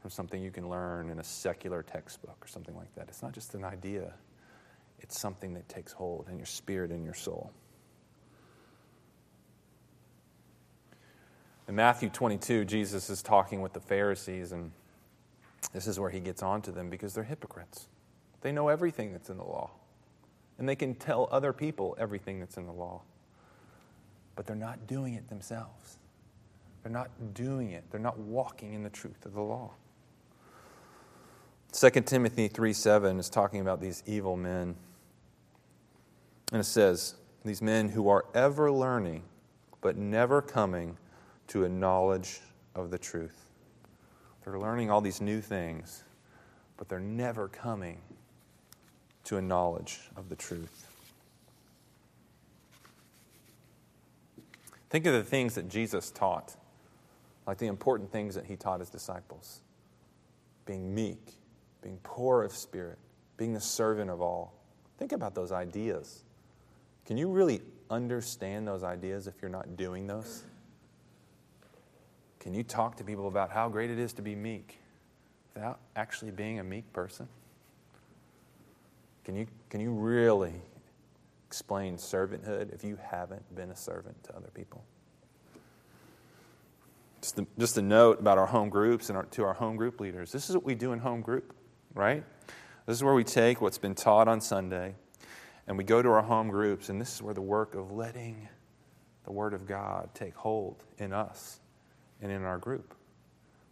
[0.00, 3.08] from something you can learn in a secular textbook or something like that.
[3.08, 4.12] It's not just an idea,
[5.00, 7.52] it's something that takes hold in your spirit and your soul.
[11.66, 14.72] In Matthew 22, Jesus is talking with the Pharisees and
[15.74, 17.88] this is where he gets on to them because they're hypocrites.
[18.40, 19.70] They know everything that's in the law,
[20.56, 23.02] and they can tell other people everything that's in the law,
[24.36, 25.98] but they're not doing it themselves.
[26.82, 29.72] They're not doing it, they're not walking in the truth of the law.
[31.72, 34.76] 2 Timothy 3 7 is talking about these evil men.
[36.52, 39.24] And it says, These men who are ever learning,
[39.80, 40.96] but never coming
[41.48, 42.40] to a knowledge
[42.76, 43.43] of the truth.
[44.44, 46.04] They're learning all these new things,
[46.76, 48.00] but they're never coming
[49.24, 50.86] to a knowledge of the truth.
[54.90, 56.54] Think of the things that Jesus taught,
[57.46, 59.60] like the important things that he taught his disciples
[60.66, 61.34] being meek,
[61.82, 62.98] being poor of spirit,
[63.36, 64.54] being the servant of all.
[64.98, 66.24] Think about those ideas.
[67.06, 70.44] Can you really understand those ideas if you're not doing those?
[72.44, 74.78] Can you talk to people about how great it is to be meek
[75.54, 77.26] without actually being a meek person?
[79.24, 80.60] Can you, can you really
[81.46, 84.84] explain servanthood if you haven't been a servant to other people?
[87.22, 89.98] Just a, just a note about our home groups and our, to our home group
[89.98, 90.30] leaders.
[90.30, 91.54] This is what we do in home group,
[91.94, 92.22] right?
[92.84, 94.96] This is where we take what's been taught on Sunday
[95.66, 98.48] and we go to our home groups, and this is where the work of letting
[99.24, 101.60] the Word of God take hold in us
[102.24, 102.94] and in our group.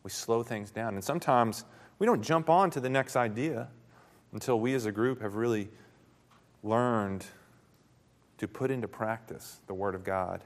[0.04, 0.94] We slow things down.
[0.94, 1.64] And sometimes
[1.98, 3.68] we don't jump on to the next idea
[4.32, 5.68] until we as a group have really
[6.62, 7.24] learned
[8.38, 10.44] to put into practice the Word of God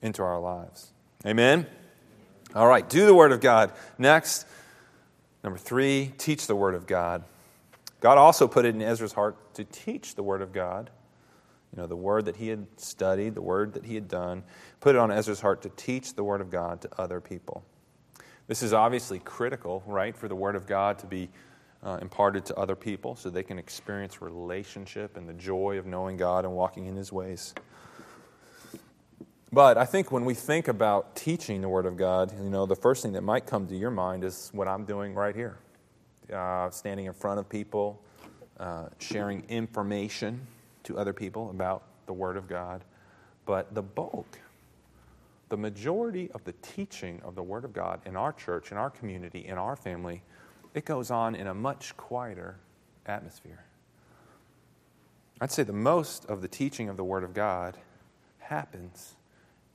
[0.00, 0.90] into our lives.
[1.26, 1.66] Amen?
[2.54, 3.72] All right, do the Word of God.
[3.98, 4.46] Next,
[5.44, 7.24] number three, teach the Word of God.
[8.00, 10.88] God also put it in Ezra's heart to teach the Word of God
[11.74, 14.42] you know, the word that he had studied, the word that he had done,
[14.80, 17.64] put it on Ezra's heart to teach the word of God to other people.
[18.46, 21.28] This is obviously critical, right, for the word of God to be
[21.82, 26.16] uh, imparted to other people so they can experience relationship and the joy of knowing
[26.16, 27.54] God and walking in his ways.
[29.52, 32.76] But I think when we think about teaching the Word of God, you know, the
[32.76, 35.56] first thing that might come to your mind is what I'm doing right here
[36.32, 38.02] uh, standing in front of people,
[38.60, 40.46] uh, sharing information
[40.88, 42.82] to other people about the Word of God.
[43.44, 44.38] But the bulk,
[45.50, 48.88] the majority of the teaching of the Word of God in our church, in our
[48.88, 50.22] community, in our family,
[50.72, 52.56] it goes on in a much quieter
[53.04, 53.64] atmosphere.
[55.42, 57.76] I'd say the most of the teaching of the Word of God
[58.38, 59.14] happens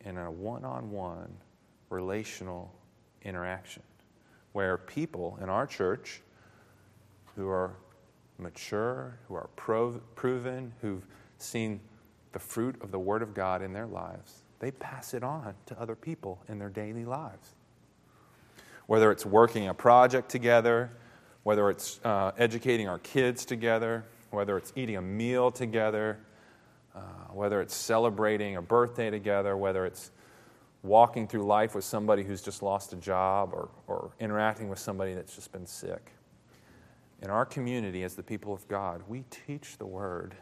[0.03, 1.32] in a one on one
[1.91, 2.74] relational
[3.22, 3.84] interaction
[4.51, 6.22] where people in our church
[7.36, 7.76] who are
[8.38, 11.06] mature, who are proven, who've
[11.38, 11.80] seen
[12.32, 15.80] the fruit of the Word of God in their lives, they pass it on to
[15.80, 17.56] other people in their daily lives.
[18.88, 20.92] Whether it's working a project together,
[21.44, 26.20] whether it's uh, educating our kids together, whether it's eating a meal together,
[26.96, 27.00] uh,
[27.32, 30.12] whether it's celebrating a birthday together, whether it's
[30.82, 35.14] walking through life with somebody who's just lost a job or, or interacting with somebody
[35.14, 36.12] that's just been sick.
[37.24, 40.36] In our community, as the people of God, we teach the word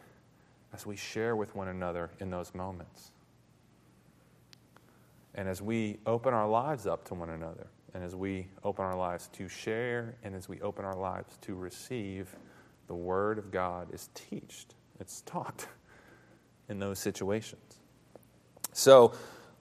[0.73, 3.11] as we share with one another in those moments.
[5.35, 8.97] And as we open our lives up to one another, and as we open our
[8.97, 12.35] lives to share, and as we open our lives to receive,
[12.87, 14.73] the Word of God is taught.
[14.99, 15.67] It's taught
[16.67, 17.79] in those situations.
[18.73, 19.13] So,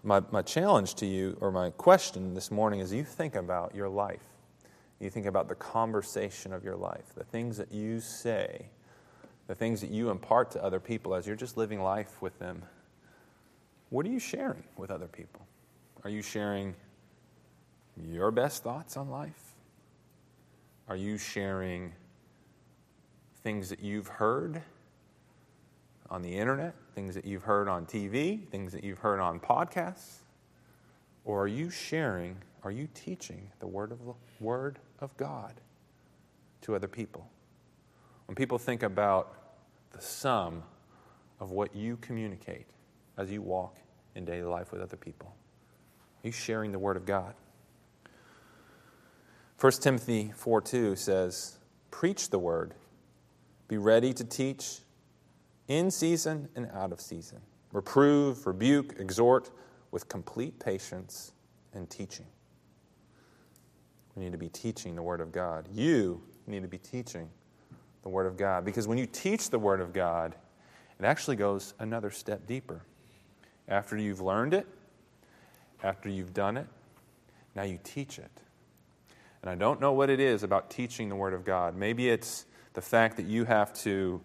[0.02, 3.90] my, my challenge to you, or my question this morning, is you think about your
[3.90, 4.29] life.
[5.00, 8.66] You think about the conversation of your life, the things that you say,
[9.46, 12.62] the things that you impart to other people as you're just living life with them.
[13.88, 15.46] What are you sharing with other people?
[16.04, 16.74] Are you sharing
[17.96, 19.54] your best thoughts on life?
[20.88, 21.92] Are you sharing
[23.42, 24.62] things that you've heard
[26.10, 30.18] on the internet, things that you've heard on TV, things that you've heard on podcasts?
[31.24, 33.98] Or are you sharing, are you teaching the word of,
[34.38, 35.60] word of God
[36.62, 37.28] to other people?
[38.26, 39.34] When people think about
[39.92, 40.62] the sum
[41.40, 42.66] of what you communicate
[43.16, 43.76] as you walk
[44.14, 45.34] in daily life with other people,
[46.22, 47.34] are you sharing the word of God?
[49.58, 51.58] 1 Timothy 4 2 says,
[51.90, 52.74] Preach the word,
[53.68, 54.80] be ready to teach
[55.68, 57.40] in season and out of season.
[57.72, 59.50] Reprove, rebuke, exhort
[59.90, 61.32] with complete patience
[61.72, 62.26] and teaching.
[64.20, 65.66] We need to be teaching the Word of God.
[65.72, 67.30] You need to be teaching
[68.02, 70.34] the Word of God because when you teach the Word of God,
[70.98, 72.82] it actually goes another step deeper.
[73.66, 74.66] After you've learned it,
[75.82, 76.66] after you've done it,
[77.54, 78.30] now you teach it.
[79.40, 81.74] And I don't know what it is about teaching the Word of God.
[81.74, 82.44] Maybe it's
[82.74, 84.20] the fact that you have to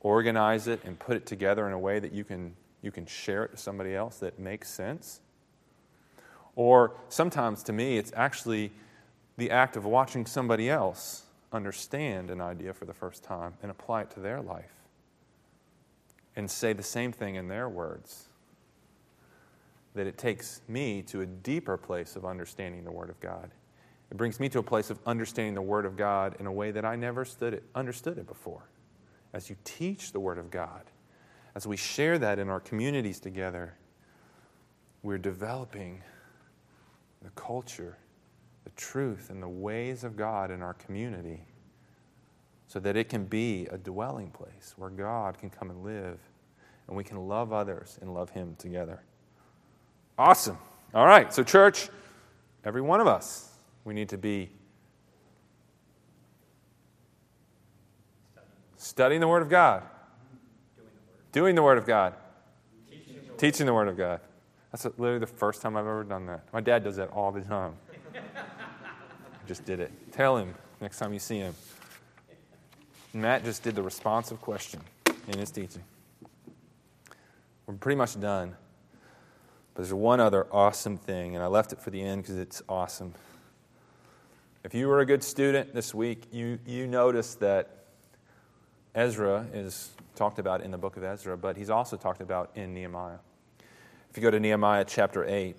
[0.00, 3.44] organize it and put it together in a way that you can, you can share
[3.44, 5.22] it to somebody else that makes sense.
[6.54, 8.72] Or sometimes to me, it's actually
[9.36, 14.02] the act of watching somebody else understand an idea for the first time and apply
[14.02, 14.72] it to their life
[16.36, 18.28] and say the same thing in their words.
[19.94, 23.50] That it takes me to a deeper place of understanding the Word of God.
[24.10, 26.70] It brings me to a place of understanding the Word of God in a way
[26.70, 28.68] that I never it, understood it before.
[29.32, 30.82] As you teach the Word of God,
[31.54, 33.74] as we share that in our communities together,
[35.02, 36.02] we're developing
[37.22, 37.96] the culture,
[38.66, 41.40] the truth, and the ways of God in our community
[42.66, 46.18] so that it can be a dwelling place where God can come and live
[46.88, 49.00] and we can love others and love Him together.
[50.18, 50.58] Awesome.
[50.92, 51.88] All right, so, church,
[52.64, 53.52] every one of us
[53.84, 54.50] we need to be
[58.76, 59.84] studying the Word of God,
[61.30, 62.14] doing the Word of God,
[63.38, 64.18] teaching the Word of God.
[64.72, 66.52] That's literally the first time I've ever done that.
[66.52, 67.74] My dad does that all the time.
[69.46, 69.92] Just did it.
[70.12, 71.54] Tell him next time you see him.
[73.14, 74.80] Matt just did the responsive question
[75.28, 75.82] in his teaching.
[77.66, 78.56] We're pretty much done.
[79.74, 82.62] But there's one other awesome thing, and I left it for the end because it's
[82.68, 83.14] awesome.
[84.64, 87.84] If you were a good student this week, you, you noticed that
[88.94, 92.74] Ezra is talked about in the book of Ezra, but he's also talked about in
[92.74, 93.18] Nehemiah.
[94.10, 95.56] If you go to Nehemiah chapter 8,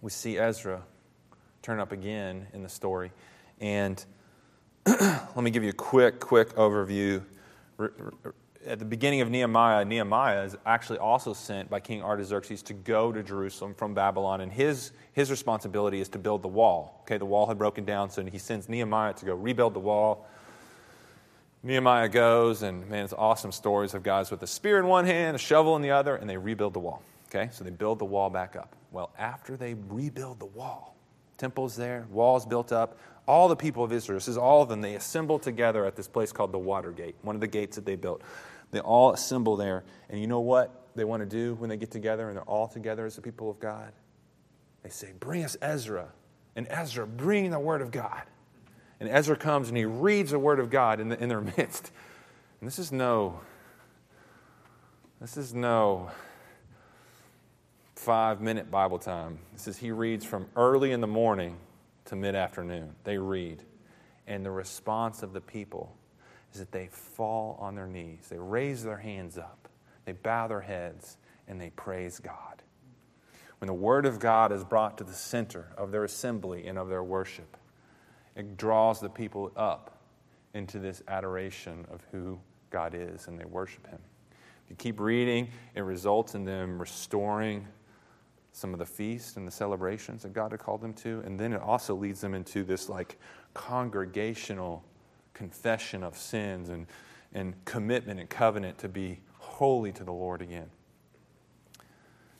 [0.00, 0.84] we see Ezra
[1.62, 3.12] turn up again in the story.
[3.60, 4.04] And
[4.86, 7.22] let me give you a quick, quick overview
[8.66, 13.12] at the beginning of Nehemiah, Nehemiah is actually also sent by King Artaxerxes to go
[13.12, 17.00] to Jerusalem from Babylon, and his, his responsibility is to build the wall.
[17.02, 20.28] Okay, the wall had broken down, so he sends Nehemiah to go rebuild the wall.
[21.62, 25.34] Nehemiah goes, and man, it's awesome stories of guys with a spear in one hand,
[25.34, 27.02] a shovel in the other, and they rebuild the wall.
[27.28, 28.74] Okay, so they build the wall back up.
[28.90, 30.96] Well, after they rebuild the wall,
[31.38, 34.80] temple's there, walls built up, all the people of Israel, this is all of them,
[34.80, 37.86] they assemble together at this place called the Water Gate, one of the gates that
[37.86, 38.22] they built.
[38.72, 39.84] They all assemble there.
[40.08, 42.66] And you know what they want to do when they get together and they're all
[42.66, 43.92] together as the people of God?
[44.82, 46.08] They say, Bring us Ezra.
[46.56, 48.22] And Ezra, bring the word of God.
[48.98, 51.90] And Ezra comes and he reads the word of God in, the, in their midst.
[52.60, 53.40] And this is no,
[55.20, 56.10] this is no
[58.02, 59.38] five minute Bible time.
[59.52, 61.56] This is he reads from early in the morning
[62.06, 62.96] to mid afternoon.
[63.04, 63.62] They read.
[64.26, 65.94] And the response of the people
[66.52, 69.68] is that they fall on their knees, they raise their hands up,
[70.04, 72.64] they bow their heads, and they praise God.
[73.58, 76.88] When the Word of God is brought to the center of their assembly and of
[76.88, 77.56] their worship,
[78.34, 80.02] it draws the people up
[80.54, 82.40] into this adoration of who
[82.70, 84.00] God is, and they worship Him.
[84.64, 87.68] If you keep reading, it results in them restoring
[88.52, 91.52] some of the feasts and the celebrations that God had called them to, and then
[91.52, 93.18] it also leads them into this like
[93.54, 94.84] congregational
[95.34, 96.86] confession of sins and,
[97.32, 100.68] and commitment and covenant to be holy to the Lord again.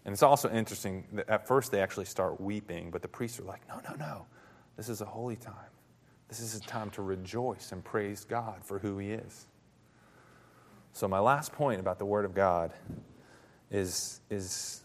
[0.04, 3.44] And it's also interesting that at first they actually start weeping, but the priests are
[3.44, 4.26] like, no, no, no.
[4.76, 5.54] This is a holy time.
[6.28, 9.46] This is a time to rejoice and praise God for who He is.
[10.92, 12.72] So, my last point about the Word of God
[13.70, 14.81] is, is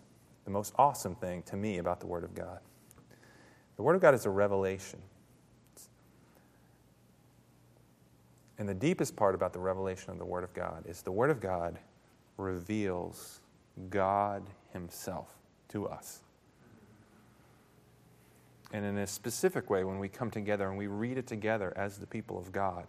[0.48, 2.60] the most awesome thing to me about the Word of God.
[3.76, 5.02] The Word of God is a revelation.
[8.58, 11.32] And the deepest part about the revelation of the Word of God is the Word
[11.32, 11.78] of God
[12.38, 13.42] reveals
[13.90, 14.42] God
[14.72, 15.36] Himself
[15.68, 16.22] to us.
[18.72, 21.98] And in a specific way, when we come together and we read it together as
[21.98, 22.86] the people of God,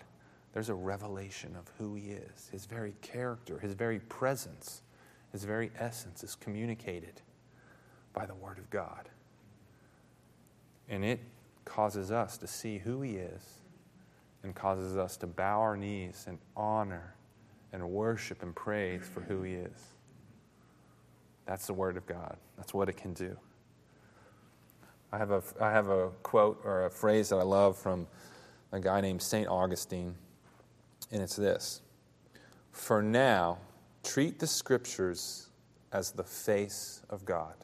[0.53, 2.51] there's a revelation of who He is.
[2.53, 4.83] His very character, His very presence,
[5.33, 7.21] His very essence is communicated
[8.13, 9.09] by the Word of God.
[10.89, 11.21] And it
[11.65, 13.59] causes us to see who He is
[14.43, 17.15] and causes us to bow our knees and honor
[17.73, 19.95] and worship and praise for who He is.
[21.47, 22.37] That's the Word of God.
[22.57, 23.37] That's what it can do.
[25.13, 28.07] I have a, I have a quote or a phrase that I love from
[28.73, 29.49] a guy named St.
[29.49, 30.15] Augustine,
[31.11, 31.81] and it's this
[32.73, 33.59] For now,
[34.03, 35.49] treat the Scriptures
[35.93, 37.55] as the face of God,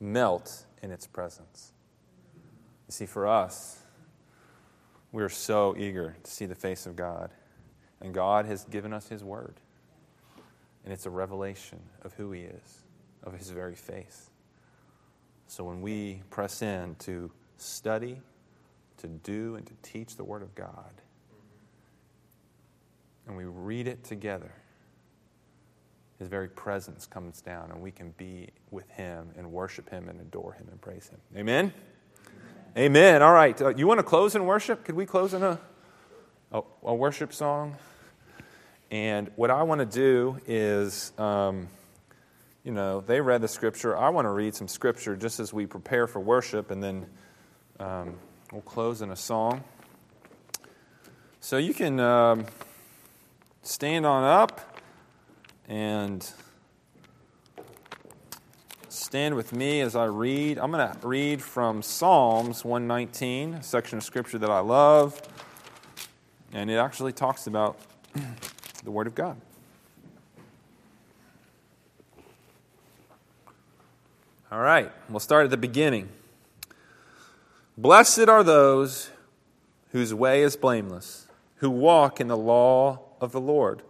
[0.00, 1.72] melt in its presence.
[2.88, 3.82] You see, for us,
[5.12, 7.30] we're so eager to see the face of God,
[8.00, 9.60] and God has given us His Word
[10.84, 12.84] and it's a revelation of who He is,
[13.22, 14.30] of His very face.
[15.46, 18.20] So when we press in to study,
[18.98, 20.92] to do, and to teach the Word of God,
[23.26, 24.52] and we read it together,
[26.18, 30.20] His very presence comes down, and we can be with Him and worship Him and
[30.20, 31.18] adore Him and praise Him.
[31.36, 31.72] Amen?
[32.76, 33.12] Amen.
[33.16, 33.22] Amen.
[33.22, 33.60] All right.
[33.60, 34.84] Uh, you want to close in worship?
[34.84, 35.58] Could we close in a,
[36.52, 37.76] a, a worship song?
[38.90, 41.68] And what I want to do is, um,
[42.62, 43.96] you know, they read the scripture.
[43.96, 47.06] I want to read some scripture just as we prepare for worship, and then
[47.80, 48.14] um,
[48.52, 49.64] we'll close in a song.
[51.40, 52.46] So you can um,
[53.62, 54.73] stand on up
[55.68, 56.28] and
[58.88, 60.58] stand with me as I read.
[60.58, 65.20] I'm going to read from Psalms 119, a section of scripture that I love.
[66.52, 67.78] And it actually talks about
[68.84, 69.36] the Word of God.
[74.52, 76.08] All right, we'll start at the beginning.
[77.76, 79.10] Blessed are those
[79.90, 83.82] whose way is blameless, who walk in the law of the Lord.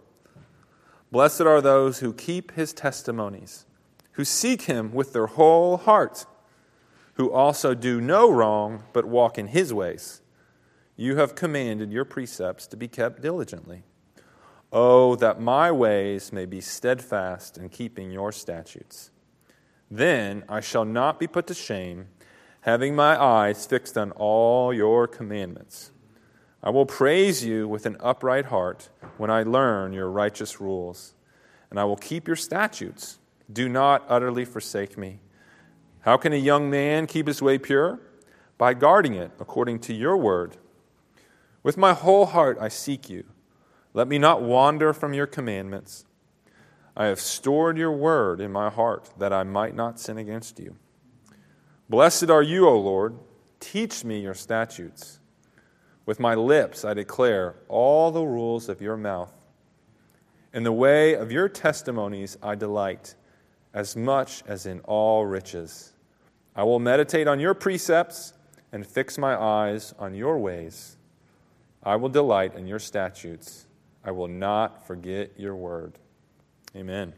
[1.14, 3.66] Blessed are those who keep his testimonies,
[4.14, 6.26] who seek him with their whole heart,
[7.12, 10.22] who also do no wrong, but walk in his ways.
[10.96, 13.84] You have commanded your precepts to be kept diligently.
[14.72, 19.12] Oh, that my ways may be steadfast in keeping your statutes.
[19.88, 22.08] Then I shall not be put to shame,
[22.62, 25.92] having my eyes fixed on all your commandments.
[26.64, 28.88] I will praise you with an upright heart
[29.18, 31.12] when I learn your righteous rules,
[31.68, 33.18] and I will keep your statutes.
[33.52, 35.20] Do not utterly forsake me.
[36.00, 38.00] How can a young man keep his way pure?
[38.56, 40.56] By guarding it according to your word.
[41.62, 43.24] With my whole heart I seek you.
[43.92, 46.06] Let me not wander from your commandments.
[46.96, 50.76] I have stored your word in my heart that I might not sin against you.
[51.90, 53.18] Blessed are you, O Lord.
[53.60, 55.20] Teach me your statutes.
[56.06, 59.32] With my lips I declare all the rules of your mouth.
[60.52, 63.14] In the way of your testimonies I delight,
[63.72, 65.92] as much as in all riches.
[66.54, 68.34] I will meditate on your precepts
[68.70, 70.96] and fix my eyes on your ways.
[71.82, 73.66] I will delight in your statutes.
[74.04, 75.98] I will not forget your word.
[76.76, 77.14] Amen.